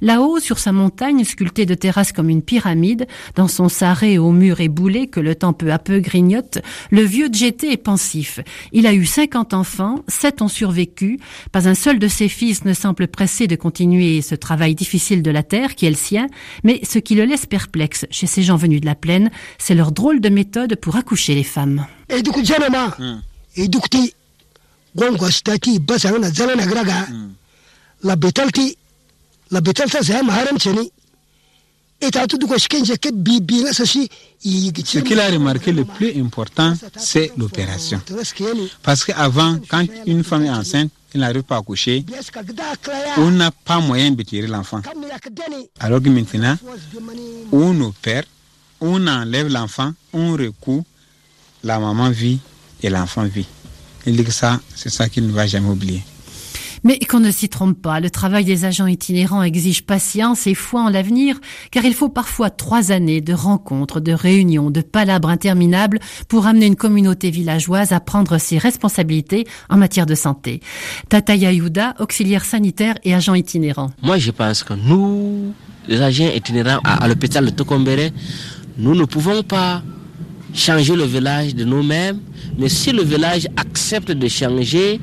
Là-haut, 0.00 0.40
sur 0.40 0.58
sa 0.58 0.72
montagne, 0.72 1.24
sculptée 1.24 1.66
de 1.66 1.74
terrasses 1.74 2.12
comme 2.12 2.28
une 2.28 2.42
pyramide, 2.42 3.06
dans 3.34 3.48
son 3.48 3.68
sarré 3.68 4.18
aux 4.18 4.32
murs 4.32 4.60
éboulés 4.60 5.06
que 5.06 5.20
le 5.20 5.34
temps 5.34 5.52
peu 5.52 5.72
à 5.72 5.78
peu 5.78 6.00
grignote, 6.00 6.58
le 6.90 7.02
vieux 7.02 7.28
Djeté 7.32 7.72
est 7.72 7.76
pensif. 7.76 8.40
Il 8.72 8.86
a 8.86 8.92
eu 8.92 9.06
50 9.06 9.54
enfants, 9.54 10.04
sept 10.08 10.42
ont 10.42 10.48
survécu, 10.48 11.18
pas 11.52 11.68
un 11.68 11.74
seul 11.74 11.98
de 11.98 12.08
ses 12.08 12.28
fils 12.28 12.64
ne 12.64 12.74
semble 12.74 13.08
pressé 13.08 13.46
de 13.46 13.56
continuer 13.56 14.22
ce 14.22 14.34
travail 14.34 14.74
difficile 14.74 15.22
de 15.22 15.30
la 15.30 15.42
terre 15.42 15.74
qui 15.74 15.86
est 15.86 15.90
le 15.90 15.96
sien, 15.96 16.26
mais 16.62 16.80
ce 16.82 16.98
qui 16.98 17.14
le 17.14 17.24
laisse 17.24 17.46
perplexe 17.46 18.06
chez 18.10 18.26
ces 18.26 18.42
gens 18.42 18.56
venus 18.56 18.80
de 18.80 18.86
la 18.86 18.94
plaine, 18.94 19.30
c'est 19.58 19.74
leur 19.74 19.92
drôle 19.92 20.20
de 20.20 20.28
méthode 20.28 20.76
pour 20.76 20.96
accoucher 20.96 21.34
les 21.34 21.44
femmes. 21.44 21.86
Ce 34.84 34.98
qu'il 34.98 35.20
a 35.20 35.28
remarqué 35.30 35.72
le 35.72 35.84
plus 35.84 36.20
important, 36.20 36.74
c'est 36.96 37.32
l'opération. 37.36 38.00
Parce 38.82 39.04
qu'avant, 39.04 39.58
quand 39.68 39.86
une 40.06 40.24
femme 40.24 40.44
est 40.44 40.50
enceinte, 40.50 40.90
elle 41.14 41.20
n'arrive 41.20 41.42
pas 41.44 41.56
à 41.56 41.62
coucher, 41.62 42.04
on 43.16 43.30
n'a 43.30 43.50
pas 43.52 43.78
moyen 43.80 44.10
de 44.10 44.22
tirer 44.22 44.48
l'enfant. 44.48 44.82
Alors 45.80 46.02
que 46.02 46.08
maintenant, 46.08 46.56
on 47.52 47.80
opère, 47.80 48.24
on 48.80 49.06
enlève 49.06 49.48
l'enfant, 49.48 49.92
on 50.12 50.32
recoue, 50.32 50.84
la 51.62 51.78
maman 51.78 52.10
vit 52.10 52.40
et 52.82 52.90
l'enfant 52.90 53.24
vit. 53.24 53.46
Il 54.06 54.16
dit 54.16 54.24
que 54.24 54.32
ça, 54.32 54.60
c'est 54.74 54.90
ça 54.90 55.08
qu'il 55.08 55.26
ne 55.26 55.32
va 55.32 55.46
jamais 55.46 55.68
oublier. 55.70 56.02
Mais 56.84 56.98
qu'on 56.98 57.20
ne 57.20 57.30
s'y 57.30 57.48
trompe 57.48 57.80
pas, 57.80 57.98
le 57.98 58.10
travail 58.10 58.44
des 58.44 58.66
agents 58.66 58.86
itinérants 58.86 59.42
exige 59.42 59.84
patience 59.84 60.46
et 60.46 60.54
foi 60.54 60.82
en 60.82 60.90
l'avenir, 60.90 61.40
car 61.70 61.84
il 61.84 61.94
faut 61.94 62.10
parfois 62.10 62.50
trois 62.50 62.92
années 62.92 63.22
de 63.22 63.32
rencontres, 63.32 64.00
de 64.00 64.12
réunions, 64.12 64.70
de 64.70 64.82
palabres 64.82 65.30
interminables 65.30 65.98
pour 66.28 66.46
amener 66.46 66.66
une 66.66 66.76
communauté 66.76 67.30
villageoise 67.30 67.92
à 67.92 68.00
prendre 68.00 68.36
ses 68.36 68.58
responsabilités 68.58 69.46
en 69.70 69.78
matière 69.78 70.04
de 70.04 70.14
santé. 70.14 70.60
Tata 71.08 71.34
Yayuda, 71.34 71.94
auxiliaire 72.00 72.44
sanitaire 72.44 72.96
et 73.02 73.14
agent 73.14 73.34
itinérant. 73.34 73.90
Moi, 74.02 74.18
je 74.18 74.30
pense 74.30 74.62
que 74.62 74.74
nous, 74.74 75.54
les 75.88 76.02
agents 76.02 76.30
itinérants 76.34 76.80
à, 76.84 77.08
l'hôpital 77.08 77.46
de 77.46 77.50
Tokombere, 77.50 78.10
nous 78.76 78.94
ne 78.94 79.04
pouvons 79.04 79.42
pas 79.42 79.82
changer 80.52 80.94
le 80.94 81.04
village 81.04 81.54
de 81.54 81.64
nous-mêmes, 81.64 82.20
mais 82.58 82.68
si 82.68 82.92
le 82.92 83.02
village 83.02 83.48
accepte 83.56 84.10
de 84.10 84.28
changer, 84.28 85.00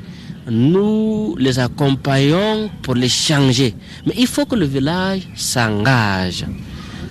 nous 0.50 1.36
les 1.38 1.58
accompagnons 1.58 2.70
pour 2.82 2.94
les 2.94 3.08
changer. 3.08 3.74
Mais 4.06 4.14
il 4.16 4.26
faut 4.26 4.44
que 4.46 4.56
le 4.56 4.66
village 4.66 5.22
s'engage. 5.36 6.44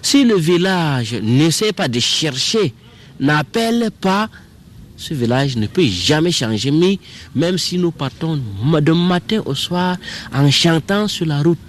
Si 0.02 0.24
le 0.24 0.36
village 0.36 1.16
n'essaie 1.22 1.72
pas 1.72 1.88
de 1.88 2.00
chercher, 2.00 2.74
n'appelle 3.20 3.90
pas, 4.02 4.30
ce 4.98 5.14
village 5.14 5.56
ne 5.56 5.68
peut 5.68 5.86
jamais 5.86 6.32
changer. 6.32 6.72
Mais 6.72 7.00
même 7.36 7.58
si 7.58 7.78
nous 7.78 7.92
partons 7.92 8.38
de 8.38 8.92
matin 8.92 9.42
au 9.46 9.56
soir 9.56 9.98
en 10.34 10.50
chantant 10.52 11.08
sur 11.08 11.26
la 11.26 11.42
route, 11.42 11.60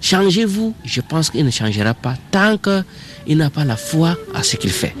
changez-vous, 0.00 0.74
je 0.84 1.00
pense 1.00 1.30
qu'il 1.30 1.44
ne 1.44 1.50
changera 1.50 1.94
pas 1.94 2.16
tant 2.30 2.58
qu'il 2.58 3.36
n'a 3.38 3.50
pas 3.50 3.64
la 3.64 3.76
foi 3.76 4.16
à 4.34 4.42
ce 4.42 4.56
qu'il 4.56 4.70
fait. 4.70 4.94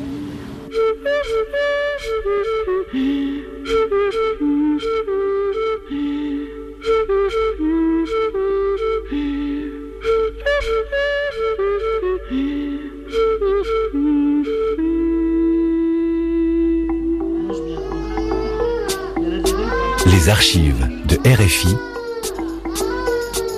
Archives 20.28 20.88
de 21.06 21.16
RFI, 21.24 21.76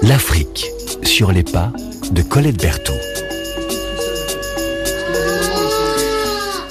l'Afrique 0.02 0.66
sur 1.02 1.32
les 1.32 1.42
pas 1.42 1.72
de 2.10 2.20
Colette 2.20 2.60
Berthaud. 2.60 2.92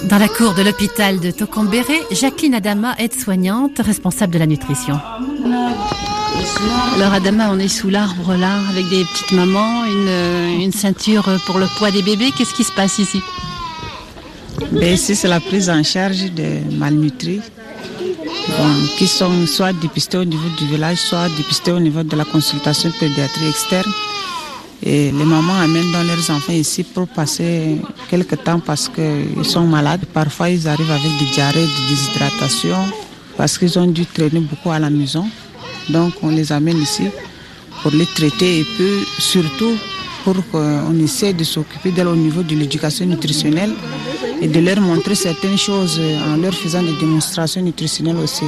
Dans 0.03 0.17
la 0.19 0.27
cour 0.27 0.53
de 0.53 0.61
l'hôpital 0.61 1.19
de 1.19 1.31
Tokombéré, 1.31 1.95
Jacqueline 2.11 2.53
Adama, 2.53 2.95
aide-soignante, 2.99 3.79
responsable 3.79 4.33
de 4.33 4.39
la 4.39 4.45
nutrition. 4.45 4.99
Alors 6.95 7.13
Adama, 7.13 7.49
on 7.51 7.57
est 7.57 7.67
sous 7.67 7.89
l'arbre 7.89 8.35
là, 8.35 8.59
avec 8.69 8.87
des 8.89 9.03
petites 9.03 9.31
mamans, 9.31 9.83
une, 9.85 10.61
une 10.61 10.71
ceinture 10.71 11.27
pour 11.45 11.57
le 11.57 11.65
poids 11.77 11.91
des 11.91 12.03
bébés. 12.03 12.31
Qu'est-ce 12.37 12.53
qui 12.53 12.63
se 12.63 12.71
passe 12.73 12.99
ici? 12.99 13.21
Ben, 14.71 14.93
Ici, 14.93 15.15
c'est 15.15 15.27
la 15.27 15.39
prise 15.39 15.69
en 15.69 15.83
charge 15.83 16.31
des 16.31 16.61
malnutris, 16.71 17.41
qui 18.97 19.07
sont 19.07 19.45
soit 19.45 19.73
dépistés 19.73 20.17
au 20.17 20.25
niveau 20.25 20.49
du 20.57 20.65
village, 20.65 20.97
soit 20.97 21.29
dépistés 21.29 21.71
au 21.71 21.79
niveau 21.79 22.03
de 22.03 22.15
la 22.15 22.25
consultation 22.25 22.91
pédiatrie 22.99 23.47
externe. 23.47 23.91
Et 24.83 25.11
les 25.11 25.25
mamans 25.25 25.59
amènent 25.59 25.91
dans 25.91 26.03
leurs 26.03 26.29
enfants 26.31 26.53
ici 26.53 26.83
pour 26.83 27.07
passer 27.07 27.77
quelques 28.09 28.43
temps 28.43 28.59
parce 28.59 28.89
qu'ils 28.89 29.45
sont 29.45 29.65
malades. 29.65 30.05
Parfois, 30.13 30.49
ils 30.49 30.67
arrivent 30.67 30.91
avec 30.91 31.11
des 31.19 31.31
diarrhées, 31.33 31.65
des 31.65 31.85
déshydratations, 31.89 32.85
parce 33.35 33.57
qu'ils 33.57 33.77
ont 33.79 33.87
dû 33.87 34.05
traîner 34.05 34.39
beaucoup 34.39 34.71
à 34.71 34.79
la 34.79 34.89
maison. 34.89 35.27
Donc, 35.89 36.13
on 36.21 36.29
les 36.29 36.51
amène 36.51 36.81
ici 36.81 37.07
pour 37.81 37.91
les 37.91 38.05
traiter 38.05 38.59
et 38.59 38.63
puis 38.63 39.05
surtout 39.19 39.75
pour 40.23 40.35
qu'on 40.51 40.99
essaie 40.99 41.33
de 41.33 41.43
s'occuper 41.43 41.91
d'elles 41.91 42.07
au 42.07 42.15
niveau 42.15 42.43
de 42.43 42.55
l'éducation 42.55 43.05
nutritionnelle 43.05 43.73
et 44.41 44.47
de 44.47 44.59
leur 44.59 44.79
montrer 44.81 45.15
certaines 45.15 45.57
choses 45.57 45.99
en 46.33 46.37
leur 46.37 46.53
faisant 46.53 46.83
des 46.83 46.97
démonstrations 46.99 47.61
nutritionnelles 47.61 48.17
aussi. 48.17 48.45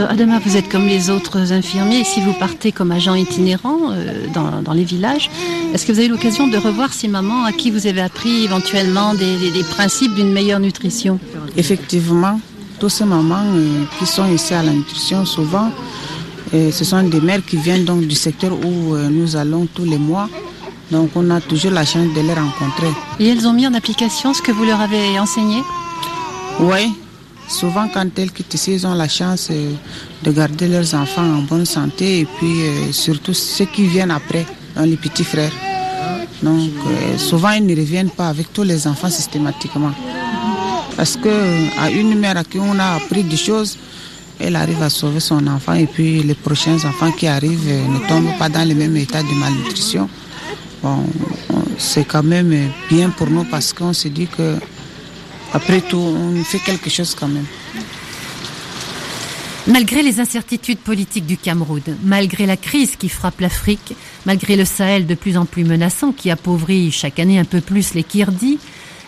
Adama, 0.00 0.38
vous 0.38 0.56
êtes 0.56 0.70
comme 0.70 0.86
les 0.86 1.10
autres 1.10 1.52
infirmiers. 1.52 2.04
Si 2.04 2.20
vous 2.20 2.32
partez 2.32 2.72
comme 2.72 2.92
agent 2.92 3.14
itinérant 3.14 3.90
euh, 3.90 4.26
dans, 4.32 4.72
les 4.72 4.84
villages, 4.84 5.30
est-ce 5.74 5.84
que 5.84 5.92
vous 5.92 5.98
avez 5.98 6.08
l'occasion 6.08 6.46
de 6.46 6.56
revoir 6.56 6.92
ces 6.92 7.08
mamans 7.08 7.44
à 7.44 7.52
qui 7.52 7.70
vous 7.70 7.86
avez 7.86 8.00
appris 8.00 8.44
éventuellement 8.44 9.14
des, 9.14 9.36
principes 9.70 10.14
d'une 10.14 10.32
meilleure 10.32 10.60
nutrition? 10.60 11.18
Effectivement, 11.56 12.40
tous 12.80 12.88
ces 12.88 13.04
mamans 13.04 13.44
euh, 13.54 13.84
qui 13.98 14.06
sont 14.06 14.26
ici 14.32 14.54
à 14.54 14.62
la 14.62 14.72
nutrition, 14.72 15.26
souvent, 15.26 15.70
euh, 16.54 16.70
ce 16.70 16.84
sont 16.84 17.02
des 17.02 17.20
mères 17.20 17.44
qui 17.44 17.56
viennent 17.56 17.84
donc 17.84 18.06
du 18.06 18.14
secteur 18.14 18.52
où 18.52 18.96
nous 18.96 19.36
allons 19.36 19.66
tous 19.74 19.84
les 19.84 19.98
mois. 19.98 20.28
Donc 20.92 21.10
on 21.16 21.28
a 21.30 21.40
toujours 21.40 21.72
la 21.72 21.84
chance 21.84 22.12
de 22.14 22.20
les 22.20 22.34
rencontrer. 22.34 22.92
Et 23.18 23.28
elles 23.28 23.46
ont 23.48 23.52
mis 23.52 23.66
en 23.66 23.74
application 23.74 24.32
ce 24.34 24.42
que 24.42 24.52
vous 24.52 24.64
leur 24.64 24.80
avez 24.80 25.18
enseigné 25.18 25.62
Oui, 26.60 26.92
Souvent, 27.48 27.86
quand 27.92 28.06
elles 28.18 28.32
quittent 28.32 28.54
ici, 28.54 28.72
ils 28.72 28.86
ont 28.86 28.94
la 28.94 29.08
chance 29.08 29.48
euh, 29.50 29.72
de 30.22 30.30
garder 30.30 30.68
leurs 30.68 30.94
enfants 30.94 31.22
en 31.38 31.42
bonne 31.42 31.66
santé 31.66 32.20
et 32.20 32.24
puis 32.24 32.62
euh, 32.62 32.92
surtout 32.92 33.34
ceux 33.34 33.66
qui 33.66 33.86
viennent 33.86 34.10
après, 34.10 34.46
les 34.84 34.96
petits 34.96 35.24
frères. 35.24 35.52
Donc, 36.42 36.70
euh, 36.86 37.18
souvent, 37.18 37.50
ils 37.50 37.66
ne 37.66 37.76
reviennent 37.76 38.10
pas 38.10 38.28
avec 38.28 38.52
tous 38.52 38.62
les 38.62 38.86
enfants 38.86 39.10
systématiquement. 39.10 39.92
Parce 40.96 41.16
qu'à 41.16 41.90
une 41.90 42.18
mère 42.18 42.38
à 42.38 42.44
qui 42.44 42.58
on 42.58 42.78
a 42.78 42.94
appris 42.96 43.22
des 43.22 43.36
choses, 43.36 43.76
elle 44.40 44.56
arrive 44.56 44.82
à 44.82 44.88
sauver 44.88 45.20
son 45.20 45.46
enfant 45.46 45.74
et 45.74 45.86
puis 45.86 46.22
les 46.22 46.34
prochains 46.34 46.76
enfants 46.84 47.12
qui 47.12 47.26
arrivent 47.26 47.68
ne 47.68 48.08
tombent 48.08 48.36
pas 48.38 48.48
dans 48.48 48.66
le 48.66 48.74
même 48.74 48.96
état 48.96 49.22
de 49.22 49.34
malnutrition. 49.38 50.08
C'est 51.78 52.04
quand 52.04 52.22
même 52.22 52.70
bien 52.90 53.10
pour 53.10 53.28
nous 53.28 53.44
parce 53.44 53.72
qu'on 53.72 53.92
se 53.92 54.08
dit 54.08 54.26
que 54.26 54.56
après 55.52 55.80
tout, 55.80 55.98
on 55.98 56.42
fait 56.44 56.58
quelque 56.58 56.90
chose 56.90 57.14
quand 57.18 57.28
même. 57.28 57.46
Malgré 59.68 60.02
les 60.02 60.18
incertitudes 60.18 60.78
politiques 60.78 61.26
du 61.26 61.36
Cameroun, 61.36 61.82
malgré 62.02 62.46
la 62.46 62.56
crise 62.56 62.96
qui 62.96 63.08
frappe 63.08 63.40
l'Afrique, 63.40 63.94
malgré 64.26 64.56
le 64.56 64.64
Sahel 64.64 65.06
de 65.06 65.14
plus 65.14 65.36
en 65.36 65.44
plus 65.44 65.64
menaçant 65.64 66.10
qui 66.10 66.32
appauvrit 66.32 66.90
chaque 66.90 67.20
année 67.20 67.38
un 67.38 67.44
peu 67.44 67.60
plus 67.60 67.94
les 67.94 68.02
Kirdis, 68.02 68.58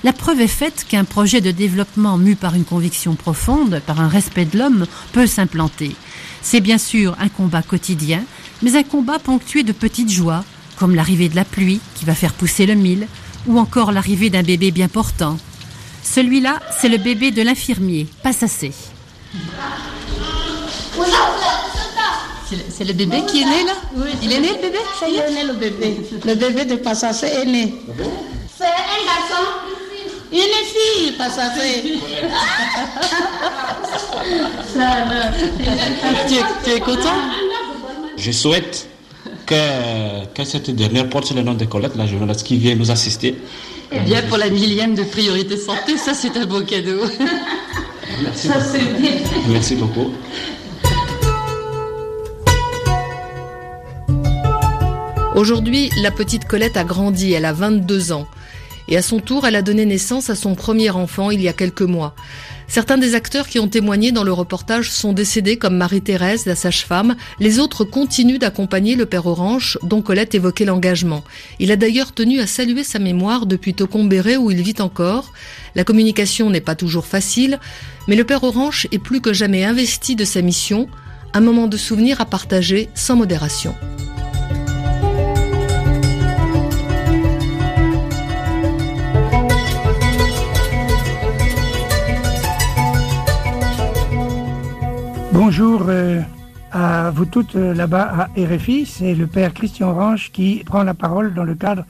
la 0.05 0.13
preuve 0.13 0.43
est 0.43 0.47
faite 0.47 0.85
qu'un 0.89 1.05
projet 1.05 1.41
de 1.41 1.51
développement 1.51 2.19
mu 2.19 2.37
par 2.37 2.55
une 2.55 2.65
conviction 2.65 3.15
profonde, 3.15 3.81
par 3.85 4.01
un 4.01 4.07
respect 4.07 4.45
de 4.45 4.59
l'homme, 4.59 4.87
peut 5.13 5.27
s'implanter. 5.27 5.97
C'est 6.43 6.61
bien 6.61 6.79
sûr 6.79 7.17
un 7.19 7.31
combat 7.31 7.63
quotidien, 7.63 8.23
mais 8.63 8.77
un 8.77 8.83
combat 8.85 9.19
ponctué 9.19 9.63
de 9.63 9.73
petites 9.73 10.13
joies, 10.13 10.45
comme 10.77 10.95
l'arrivée 10.95 11.29
de 11.29 11.37
la 11.37 11.45
pluie 11.45 11.81
qui 11.95 12.05
va 12.05 12.15
faire 12.15 12.33
pousser 12.33 12.67
le 12.67 12.75
mil, 12.75 13.07
ou 13.47 13.59
encore 13.59 13.93
l'arrivée 13.93 14.31
d'un 14.31 14.43
bébé 14.43 14.71
bien 14.71 14.89
portant, 14.89 15.37
celui-là, 16.03 16.61
c'est 16.81 16.89
le 16.89 16.99
bébé 16.99 17.31
de 17.31 17.43
l'infirmier, 17.43 18.07
Passassé. 18.23 18.73
C'est 22.69 22.85
le 22.85 22.93
bébé 22.93 23.23
qui 23.27 23.43
est 23.43 23.47
né 23.47 23.65
là 23.65 23.73
Oui. 23.97 24.11
Il 24.23 24.33
est 24.33 24.39
né 24.41 24.49
le 24.51 24.61
bébé 24.61 24.79
Ça 25.01 25.09
y 25.09 25.17
est 25.17 25.25
Il 25.29 25.33
est 25.33 25.43
né 25.43 25.45
le 25.45 25.55
bébé. 25.55 25.97
Le 26.25 26.35
bébé 26.35 26.65
de 26.67 26.77
Passassé 26.77 27.27
est 27.27 27.45
né. 27.47 27.75
C'est 28.57 28.65
un 28.65 29.05
garçon 29.07 29.45
Une 30.31 30.39
fille, 30.39 31.13
Passassé. 31.19 31.99
tu, 36.29 36.35
es, 36.35 36.45
tu 36.65 36.71
es 36.71 36.81
content? 36.81 37.19
Je 38.17 38.31
souhaite 38.31 38.89
que, 39.47 40.27
que 40.35 40.45
cette 40.45 40.71
dernière 40.71 41.09
porte 41.09 41.33
le 41.35 41.43
nom 41.43 41.55
de 41.55 41.65
Colette, 41.65 41.97
la 41.97 42.07
journaliste 42.07 42.47
qui 42.47 42.57
vient 42.57 42.75
nous 42.75 42.91
assister. 42.91 43.37
Eh 43.93 44.01
bien, 44.01 44.23
pour 44.23 44.39
la 44.39 44.51
millième 44.51 44.95
de 44.95 45.03
priorité 45.03 45.57
santé, 45.57 45.97
ça 45.97 46.15
c'est 46.15 46.37
un 46.37 46.47
beau 46.47 46.63
cadeau. 46.63 47.01
Merci, 48.23 48.49
ça, 48.49 48.59
beaucoup. 48.59 49.51
Merci 49.51 49.75
beaucoup. 49.77 50.11
Aujourd'hui, 55.35 55.91
la 56.01 56.13
petite 56.13 56.45
Colette 56.45 56.77
a 56.77 56.85
grandi, 56.85 57.33
elle 57.33 57.45
a 57.45 57.53
22 57.53 58.13
ans. 58.13 58.27
Et 58.87 58.97
à 58.97 59.03
son 59.03 59.19
tour, 59.19 59.47
elle 59.47 59.57
a 59.57 59.63
donné 59.63 59.85
naissance 59.85 60.31
à 60.31 60.37
son 60.37 60.55
premier 60.55 60.91
enfant 60.91 61.31
il 61.31 61.41
y 61.41 61.49
a 61.49 61.53
quelques 61.53 61.83
mois. 61.83 62.15
Certains 62.67 62.99
des 62.99 63.15
acteurs 63.15 63.47
qui 63.47 63.59
ont 63.59 63.69
témoigné 63.69 64.11
dans 64.11 64.25
le 64.25 64.33
reportage 64.33 64.91
sont 64.91 65.13
décédés 65.13 65.57
comme 65.57 65.77
Marie-Thérèse, 65.77 66.47
la 66.47 66.57
sage-femme. 66.57 67.15
Les 67.39 67.59
autres 67.59 67.85
continuent 67.85 68.39
d'accompagner 68.39 68.97
le 68.97 69.07
père 69.07 69.27
Orange, 69.27 69.79
dont 69.83 70.03
Colette 70.03 70.35
évoquait 70.35 70.65
l'engagement. 70.65 71.23
Il 71.59 71.71
a 71.71 71.77
d'ailleurs 71.77 72.13
tenu 72.13 72.41
à 72.41 72.47
saluer 72.47 72.85
sa 72.85 72.99
mémoire 72.99 73.47
depuis 73.47 73.75
Tocombéré 73.75 74.37
où 74.37 74.51
il 74.51 74.63
vit 74.63 74.81
encore. 74.81 75.33
La 75.75 75.85
communication 75.85 76.51
n'est 76.51 76.61
pas 76.61 76.75
toujours 76.75 77.07
facile, 77.07 77.61
mais 78.09 78.17
le 78.17 78.25
père 78.25 78.45
Orange 78.45 78.89
est 78.93 78.99
plus 78.99 79.21
que 79.21 79.33
jamais 79.33 79.65
investi 79.65 80.17
de 80.17 80.25
sa 80.25 80.43
mission, 80.43 80.89
un 81.33 81.41
moment 81.41 81.67
de 81.67 81.77
souvenir 81.77 82.21
à 82.21 82.27
partager 82.27 82.89
sans 82.95 83.17
modération. 83.17 83.75
Bonjour 95.47 95.85
euh, 95.89 96.23
à 96.73 97.11
vous 97.11 97.27
toutes 97.27 97.55
euh, 97.55 97.75
là-bas 97.75 98.29
à 98.35 98.41
RFI. 98.41 98.87
C'est 98.87 99.15
le 99.15 99.27
père 99.27 99.53
Christian 99.53 99.91
Orange 99.91 100.33
qui 100.33 100.63
prend 100.65 100.83
la 100.85 100.95
parole 100.95 101.35
dans 101.35 101.45
le 101.45 101.55
cadre 101.55 101.85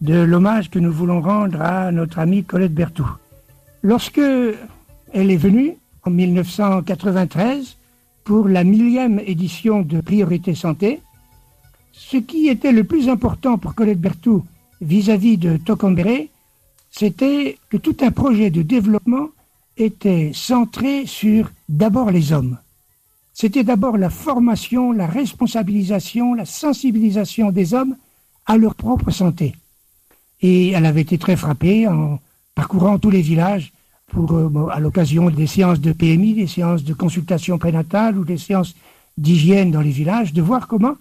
de 0.00 0.14
l'hommage 0.14 0.70
que 0.70 0.78
nous 0.78 0.92
voulons 0.92 1.20
rendre 1.20 1.60
à 1.60 1.90
notre 1.90 2.20
amie 2.20 2.44
Colette 2.44 2.72
Berthoud. 2.72 3.08
Lorsque 3.82 4.20
elle 4.20 5.32
est 5.32 5.36
venue 5.36 5.74
en 6.04 6.10
1993 6.10 7.76
pour 8.22 8.46
la 8.46 8.62
millième 8.62 9.20
édition 9.26 9.82
de 9.82 10.00
Priorité 10.00 10.54
Santé, 10.54 11.00
ce 11.90 12.18
qui 12.18 12.46
était 12.46 12.70
le 12.70 12.84
plus 12.84 13.08
important 13.08 13.58
pour 13.58 13.74
Colette 13.74 14.00
Berthoud 14.00 14.44
vis-à-vis 14.80 15.38
de 15.38 15.56
Tocombéré, 15.56 16.30
c'était 16.92 17.58
que 17.68 17.78
tout 17.78 17.96
un 18.02 18.12
projet 18.12 18.50
de 18.50 18.62
développement 18.62 19.30
était 19.76 20.30
centré 20.32 21.04
sur 21.06 21.50
d'abord 21.68 22.12
les 22.12 22.32
hommes 22.32 22.58
c'était 23.34 23.64
d'abord 23.64 23.96
la 23.96 24.10
formation, 24.10 24.92
la 24.92 25.06
responsabilisation, 25.06 26.34
la 26.34 26.44
sensibilisation 26.44 27.50
des 27.50 27.74
hommes 27.74 27.96
à 28.46 28.56
leur 28.56 28.74
propre 28.74 29.10
santé. 29.10 29.54
Et 30.40 30.70
elle 30.70 30.86
avait 30.86 31.00
été 31.02 31.18
très 31.18 31.36
frappée 31.36 31.86
en 31.88 32.20
parcourant 32.54 32.98
tous 32.98 33.10
les 33.10 33.22
villages 33.22 33.72
pour, 34.08 34.32
euh, 34.32 34.68
à 34.70 34.80
l'occasion 34.80 35.30
des 35.30 35.46
séances 35.46 35.80
de 35.80 35.92
PMI, 35.92 36.34
des 36.34 36.46
séances 36.46 36.84
de 36.84 36.92
consultation 36.92 37.58
prénatale 37.58 38.18
ou 38.18 38.24
des 38.24 38.38
séances 38.38 38.74
d'hygiène 39.16 39.70
dans 39.70 39.80
les 39.80 39.90
villages, 39.90 40.32
de 40.32 40.42
voir 40.42 40.68
comment 40.68 40.96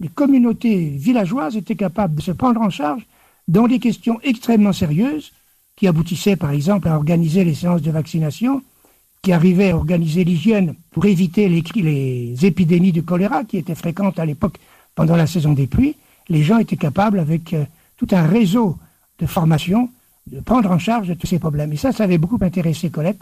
les 0.00 0.08
communautés 0.08 0.86
villageoises 0.86 1.56
étaient 1.56 1.76
capables 1.76 2.16
de 2.16 2.22
se 2.22 2.32
prendre 2.32 2.60
en 2.60 2.70
charge 2.70 3.06
dans 3.48 3.68
des 3.68 3.78
questions 3.78 4.18
extrêmement 4.22 4.72
sérieuses 4.72 5.32
qui 5.76 5.86
aboutissaient 5.86 6.36
par 6.36 6.50
exemple 6.50 6.88
à 6.88 6.96
organiser 6.96 7.44
les 7.44 7.54
séances 7.54 7.82
de 7.82 7.90
vaccination 7.90 8.62
qui 9.22 9.32
arrivait 9.32 9.70
à 9.70 9.76
organiser 9.76 10.24
l'hygiène 10.24 10.74
pour 10.90 11.04
éviter 11.04 11.48
les, 11.48 12.46
épidémies 12.46 12.92
de 12.92 13.00
choléra 13.00 13.44
qui 13.44 13.58
étaient 13.58 13.74
fréquentes 13.74 14.18
à 14.18 14.24
l'époque 14.24 14.58
pendant 14.94 15.16
la 15.16 15.26
saison 15.26 15.52
des 15.52 15.66
pluies, 15.66 15.96
les 16.28 16.42
gens 16.42 16.58
étaient 16.58 16.76
capables, 16.76 17.18
avec 17.18 17.52
euh, 17.52 17.64
tout 17.96 18.08
un 18.12 18.26
réseau 18.26 18.78
de 19.18 19.26
formation, 19.26 19.90
de 20.26 20.40
prendre 20.40 20.70
en 20.70 20.78
charge 20.78 21.16
tous 21.18 21.26
ces 21.26 21.38
problèmes. 21.38 21.72
Et 21.72 21.76
ça, 21.76 21.92
ça 21.92 22.04
avait 22.04 22.18
beaucoup 22.18 22.38
intéressé 22.40 22.90
Colette, 22.90 23.20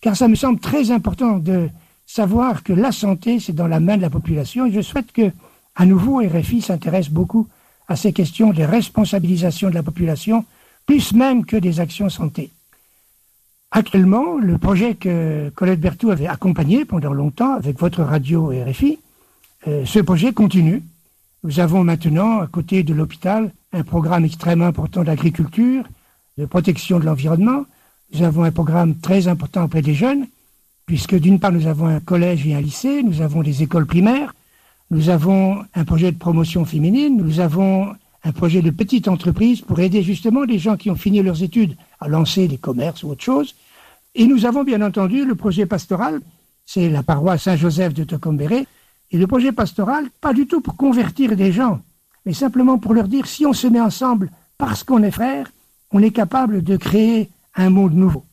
car 0.00 0.16
ça 0.16 0.28
me 0.28 0.34
semble 0.34 0.60
très 0.60 0.90
important 0.90 1.38
de 1.38 1.68
savoir 2.06 2.62
que 2.62 2.72
la 2.72 2.92
santé, 2.92 3.40
c'est 3.40 3.54
dans 3.54 3.66
la 3.66 3.80
main 3.80 3.96
de 3.96 4.02
la 4.02 4.10
population. 4.10 4.66
Et 4.66 4.72
je 4.72 4.80
souhaite 4.80 5.12
que, 5.12 5.30
à 5.76 5.86
nouveau, 5.86 6.18
RFI 6.18 6.62
s'intéresse 6.62 7.10
beaucoup 7.10 7.48
à 7.88 7.96
ces 7.96 8.12
questions 8.12 8.52
de 8.52 8.62
responsabilisation 8.62 9.68
de 9.68 9.74
la 9.74 9.82
population, 9.82 10.44
plus 10.86 11.12
même 11.12 11.44
que 11.44 11.56
des 11.56 11.80
actions 11.80 12.08
santé. 12.08 12.50
Actuellement, 13.76 14.38
le 14.38 14.56
projet 14.56 14.94
que 14.94 15.50
Colette 15.56 15.80
Berthoud 15.80 16.12
avait 16.12 16.28
accompagné 16.28 16.84
pendant 16.84 17.12
longtemps 17.12 17.54
avec 17.54 17.80
votre 17.80 18.04
radio 18.04 18.52
et 18.52 18.62
RFI, 18.62 19.00
euh, 19.66 19.84
ce 19.84 19.98
projet 19.98 20.32
continue. 20.32 20.84
Nous 21.42 21.58
avons 21.58 21.82
maintenant, 21.82 22.38
à 22.38 22.46
côté 22.46 22.84
de 22.84 22.94
l'hôpital, 22.94 23.50
un 23.72 23.82
programme 23.82 24.24
extrêmement 24.24 24.66
important 24.66 25.02
d'agriculture, 25.02 25.82
de 26.38 26.46
protection 26.46 27.00
de 27.00 27.04
l'environnement. 27.04 27.66
Nous 28.12 28.22
avons 28.22 28.44
un 28.44 28.52
programme 28.52 28.94
très 28.94 29.26
important 29.26 29.64
auprès 29.64 29.82
des 29.82 29.94
jeunes, 29.94 30.28
puisque 30.86 31.16
d'une 31.16 31.40
part, 31.40 31.50
nous 31.50 31.66
avons 31.66 31.86
un 31.86 31.98
collège 31.98 32.46
et 32.46 32.54
un 32.54 32.60
lycée, 32.60 33.02
nous 33.02 33.22
avons 33.22 33.42
des 33.42 33.64
écoles 33.64 33.86
primaires, 33.86 34.36
nous 34.92 35.08
avons 35.08 35.64
un 35.74 35.84
projet 35.84 36.12
de 36.12 36.16
promotion 36.16 36.64
féminine, 36.64 37.16
nous 37.16 37.40
avons 37.40 37.88
un 38.22 38.30
projet 38.30 38.62
de 38.62 38.70
petite 38.70 39.08
entreprise 39.08 39.62
pour 39.62 39.80
aider 39.80 40.04
justement 40.04 40.44
les 40.44 40.60
gens 40.60 40.76
qui 40.76 40.92
ont 40.92 40.94
fini 40.94 41.22
leurs 41.22 41.42
études 41.42 41.74
à 41.98 42.06
lancer 42.06 42.46
des 42.46 42.56
commerces 42.56 43.02
ou 43.02 43.08
autre 43.10 43.24
chose. 43.24 43.56
Et 44.14 44.26
nous 44.26 44.46
avons 44.46 44.62
bien 44.62 44.80
entendu 44.80 45.24
le 45.24 45.34
projet 45.34 45.66
pastoral, 45.66 46.20
c'est 46.64 46.88
la 46.88 47.02
paroisse 47.02 47.42
Saint-Joseph 47.42 47.94
de 47.94 48.04
Tocombéré, 48.04 48.66
et 49.10 49.18
le 49.18 49.26
projet 49.26 49.52
pastoral, 49.52 50.08
pas 50.20 50.32
du 50.32 50.46
tout 50.46 50.60
pour 50.60 50.76
convertir 50.76 51.36
des 51.36 51.52
gens, 51.52 51.80
mais 52.24 52.32
simplement 52.32 52.78
pour 52.78 52.94
leur 52.94 53.08
dire 53.08 53.26
si 53.26 53.44
on 53.44 53.52
se 53.52 53.66
met 53.66 53.80
ensemble 53.80 54.30
parce 54.56 54.84
qu'on 54.84 55.02
est 55.02 55.10
frères, 55.10 55.50
on 55.90 56.00
est 56.00 56.10
capable 56.10 56.62
de 56.62 56.76
créer 56.76 57.28
un 57.56 57.70
monde 57.70 57.94
nouveau. 57.94 58.24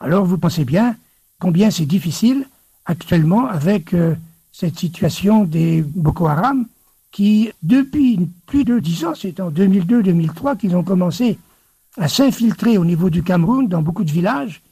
Alors 0.00 0.24
vous 0.24 0.38
pensez 0.38 0.64
bien 0.64 0.96
combien 1.38 1.70
c'est 1.70 1.86
difficile 1.86 2.46
actuellement 2.86 3.46
avec 3.46 3.92
euh, 3.94 4.14
cette 4.52 4.78
situation 4.78 5.44
des 5.44 5.82
Boko 5.82 6.26
Haram 6.26 6.66
qui, 7.10 7.50
depuis 7.62 8.28
plus 8.46 8.64
de 8.64 8.78
dix 8.78 9.04
ans, 9.04 9.14
c'est 9.14 9.40
en 9.40 9.50
2002-2003 9.50 10.56
qu'ils 10.56 10.76
ont 10.76 10.82
commencé 10.82 11.38
à 11.98 12.08
s'infiltrer 12.08 12.76
au 12.78 12.84
niveau 12.84 13.08
du 13.08 13.22
Cameroun 13.22 13.68
dans 13.68 13.82
beaucoup 13.82 14.04
de 14.04 14.10
villages 14.10 14.62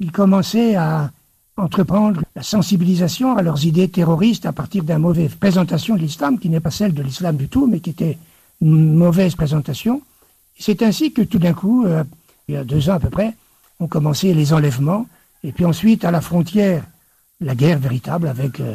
ils 0.00 0.10
commençaient 0.10 0.74
à 0.74 1.10
entreprendre 1.56 2.22
la 2.34 2.42
sensibilisation 2.42 3.36
à 3.36 3.42
leurs 3.42 3.66
idées 3.66 3.88
terroristes 3.88 4.46
à 4.46 4.52
partir 4.52 4.82
d'une 4.82 4.98
mauvaise 4.98 5.34
présentation 5.34 5.94
de 5.94 6.00
l'islam, 6.00 6.38
qui 6.38 6.48
n'est 6.48 6.60
pas 6.60 6.70
celle 6.70 6.94
de 6.94 7.02
l'islam 7.02 7.36
du 7.36 7.48
tout, 7.48 7.66
mais 7.66 7.80
qui 7.80 7.90
était 7.90 8.18
une 8.62 8.94
mauvaise 8.94 9.34
présentation. 9.34 10.02
C'est 10.58 10.82
ainsi 10.82 11.12
que 11.12 11.22
tout 11.22 11.38
d'un 11.38 11.52
coup, 11.52 11.84
euh, 11.84 12.02
il 12.48 12.54
y 12.54 12.58
a 12.58 12.64
deux 12.64 12.88
ans 12.88 12.94
à 12.94 13.00
peu 13.00 13.10
près, 13.10 13.34
ont 13.78 13.88
commencé 13.88 14.32
les 14.32 14.52
enlèvements, 14.52 15.06
et 15.44 15.52
puis 15.52 15.64
ensuite 15.64 16.04
à 16.04 16.10
la 16.10 16.20
frontière, 16.20 16.84
la 17.40 17.54
guerre 17.54 17.78
véritable 17.78 18.28
avec 18.28 18.60
euh, 18.60 18.74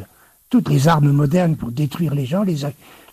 toutes 0.50 0.70
les 0.70 0.88
armes 0.88 1.12
modernes 1.12 1.56
pour 1.56 1.72
détruire 1.72 2.14
les 2.14 2.26
gens, 2.26 2.44
les, 2.44 2.58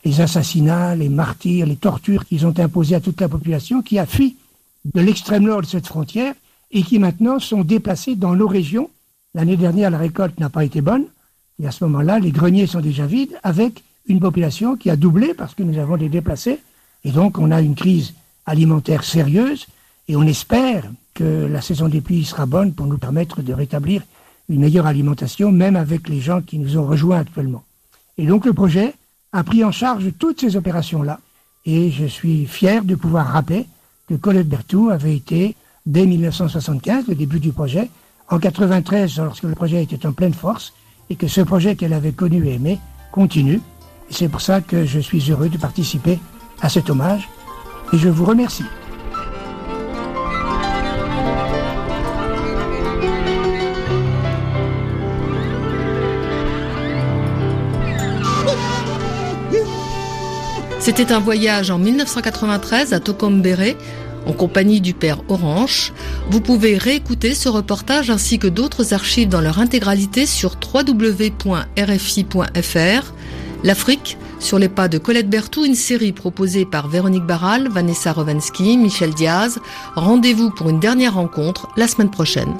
les 0.04 0.20
assassinats, 0.20 0.94
les 0.94 1.08
martyrs, 1.08 1.66
les 1.66 1.76
tortures 1.76 2.26
qu'ils 2.26 2.46
ont 2.46 2.58
imposées 2.58 2.94
à 2.94 3.00
toute 3.00 3.20
la 3.20 3.28
population 3.28 3.82
qui 3.82 3.98
a 3.98 4.06
fui 4.06 4.36
de 4.84 5.00
l'extrême 5.00 5.44
nord 5.44 5.62
de 5.62 5.66
cette 5.66 5.86
frontière 5.86 6.34
et 6.72 6.82
qui 6.82 6.98
maintenant 6.98 7.38
sont 7.38 7.62
déplacés 7.62 8.16
dans 8.16 8.34
nos 8.34 8.48
régions. 8.48 8.90
L'année 9.34 9.56
dernière, 9.56 9.90
la 9.90 9.98
récolte 9.98 10.40
n'a 10.40 10.48
pas 10.48 10.64
été 10.64 10.80
bonne, 10.80 11.04
et 11.62 11.66
à 11.66 11.70
ce 11.70 11.84
moment-là, 11.84 12.18
les 12.18 12.32
greniers 12.32 12.66
sont 12.66 12.80
déjà 12.80 13.06
vides, 13.06 13.38
avec 13.42 13.84
une 14.06 14.20
population 14.20 14.76
qui 14.76 14.90
a 14.90 14.96
doublé 14.96 15.34
parce 15.34 15.54
que 15.54 15.62
nous 15.62 15.78
avons 15.78 15.96
des 15.96 16.08
déplacés, 16.08 16.60
et 17.04 17.10
donc 17.10 17.38
on 17.38 17.50
a 17.50 17.60
une 17.60 17.74
crise 17.74 18.14
alimentaire 18.46 19.04
sérieuse, 19.04 19.66
et 20.08 20.16
on 20.16 20.22
espère 20.22 20.90
que 21.14 21.46
la 21.46 21.60
saison 21.60 21.88
des 21.88 22.00
pluies 22.00 22.24
sera 22.24 22.46
bonne 22.46 22.72
pour 22.72 22.86
nous 22.86 22.98
permettre 22.98 23.42
de 23.42 23.52
rétablir 23.52 24.02
une 24.48 24.60
meilleure 24.60 24.86
alimentation, 24.86 25.52
même 25.52 25.76
avec 25.76 26.08
les 26.08 26.20
gens 26.20 26.40
qui 26.40 26.58
nous 26.58 26.76
ont 26.76 26.86
rejoints 26.86 27.20
actuellement. 27.20 27.62
Et 28.18 28.26
donc 28.26 28.44
le 28.44 28.52
projet 28.52 28.94
a 29.32 29.44
pris 29.44 29.64
en 29.64 29.72
charge 29.72 30.10
toutes 30.18 30.40
ces 30.40 30.56
opérations-là, 30.56 31.20
et 31.64 31.90
je 31.90 32.06
suis 32.06 32.46
fier 32.46 32.84
de 32.84 32.94
pouvoir 32.94 33.28
rappeler 33.28 33.66
que 34.08 34.14
Colette 34.14 34.48
Berthoud 34.48 34.90
avait 34.90 35.14
été 35.14 35.54
dès 35.86 36.06
1975, 36.06 37.06
le 37.08 37.14
début 37.14 37.40
du 37.40 37.52
projet, 37.52 37.90
en 38.28 38.38
93, 38.38 39.18
lorsque 39.18 39.44
le 39.44 39.54
projet 39.54 39.82
était 39.82 40.06
en 40.06 40.12
pleine 40.12 40.34
force, 40.34 40.72
et 41.10 41.16
que 41.16 41.28
ce 41.28 41.40
projet 41.40 41.76
qu'elle 41.76 41.92
avait 41.92 42.12
connu 42.12 42.46
et 42.46 42.54
aimé 42.54 42.78
continue. 43.10 43.60
C'est 44.08 44.28
pour 44.28 44.40
ça 44.40 44.60
que 44.60 44.84
je 44.86 44.98
suis 45.00 45.30
heureux 45.30 45.48
de 45.48 45.58
participer 45.58 46.18
à 46.60 46.68
cet 46.68 46.90
hommage, 46.90 47.28
et 47.92 47.98
je 47.98 48.08
vous 48.08 48.24
remercie. 48.24 48.64
C'était 60.78 61.12
un 61.12 61.20
voyage 61.20 61.70
en 61.70 61.78
1993 61.78 62.92
à 62.92 62.98
Tokombéré 62.98 63.76
en 64.26 64.32
compagnie 64.32 64.80
du 64.80 64.94
père 64.94 65.18
Orange. 65.28 65.92
Vous 66.30 66.40
pouvez 66.40 66.76
réécouter 66.76 67.34
ce 67.34 67.48
reportage 67.48 68.10
ainsi 68.10 68.38
que 68.38 68.46
d'autres 68.46 68.94
archives 68.94 69.28
dans 69.28 69.40
leur 69.40 69.58
intégralité 69.58 70.26
sur 70.26 70.56
www.rfi.fr. 70.74 71.52
L'Afrique, 73.64 74.18
sur 74.40 74.58
les 74.58 74.68
pas 74.68 74.88
de 74.88 74.98
Colette 74.98 75.30
Berthoud, 75.30 75.66
une 75.66 75.76
série 75.76 76.12
proposée 76.12 76.64
par 76.64 76.88
Véronique 76.88 77.26
Barral, 77.26 77.68
Vanessa 77.68 78.12
Rovensky, 78.12 78.76
Michel 78.76 79.14
Diaz. 79.14 79.60
Rendez-vous 79.94 80.50
pour 80.50 80.68
une 80.68 80.80
dernière 80.80 81.14
rencontre 81.14 81.68
la 81.76 81.86
semaine 81.86 82.10
prochaine. 82.10 82.52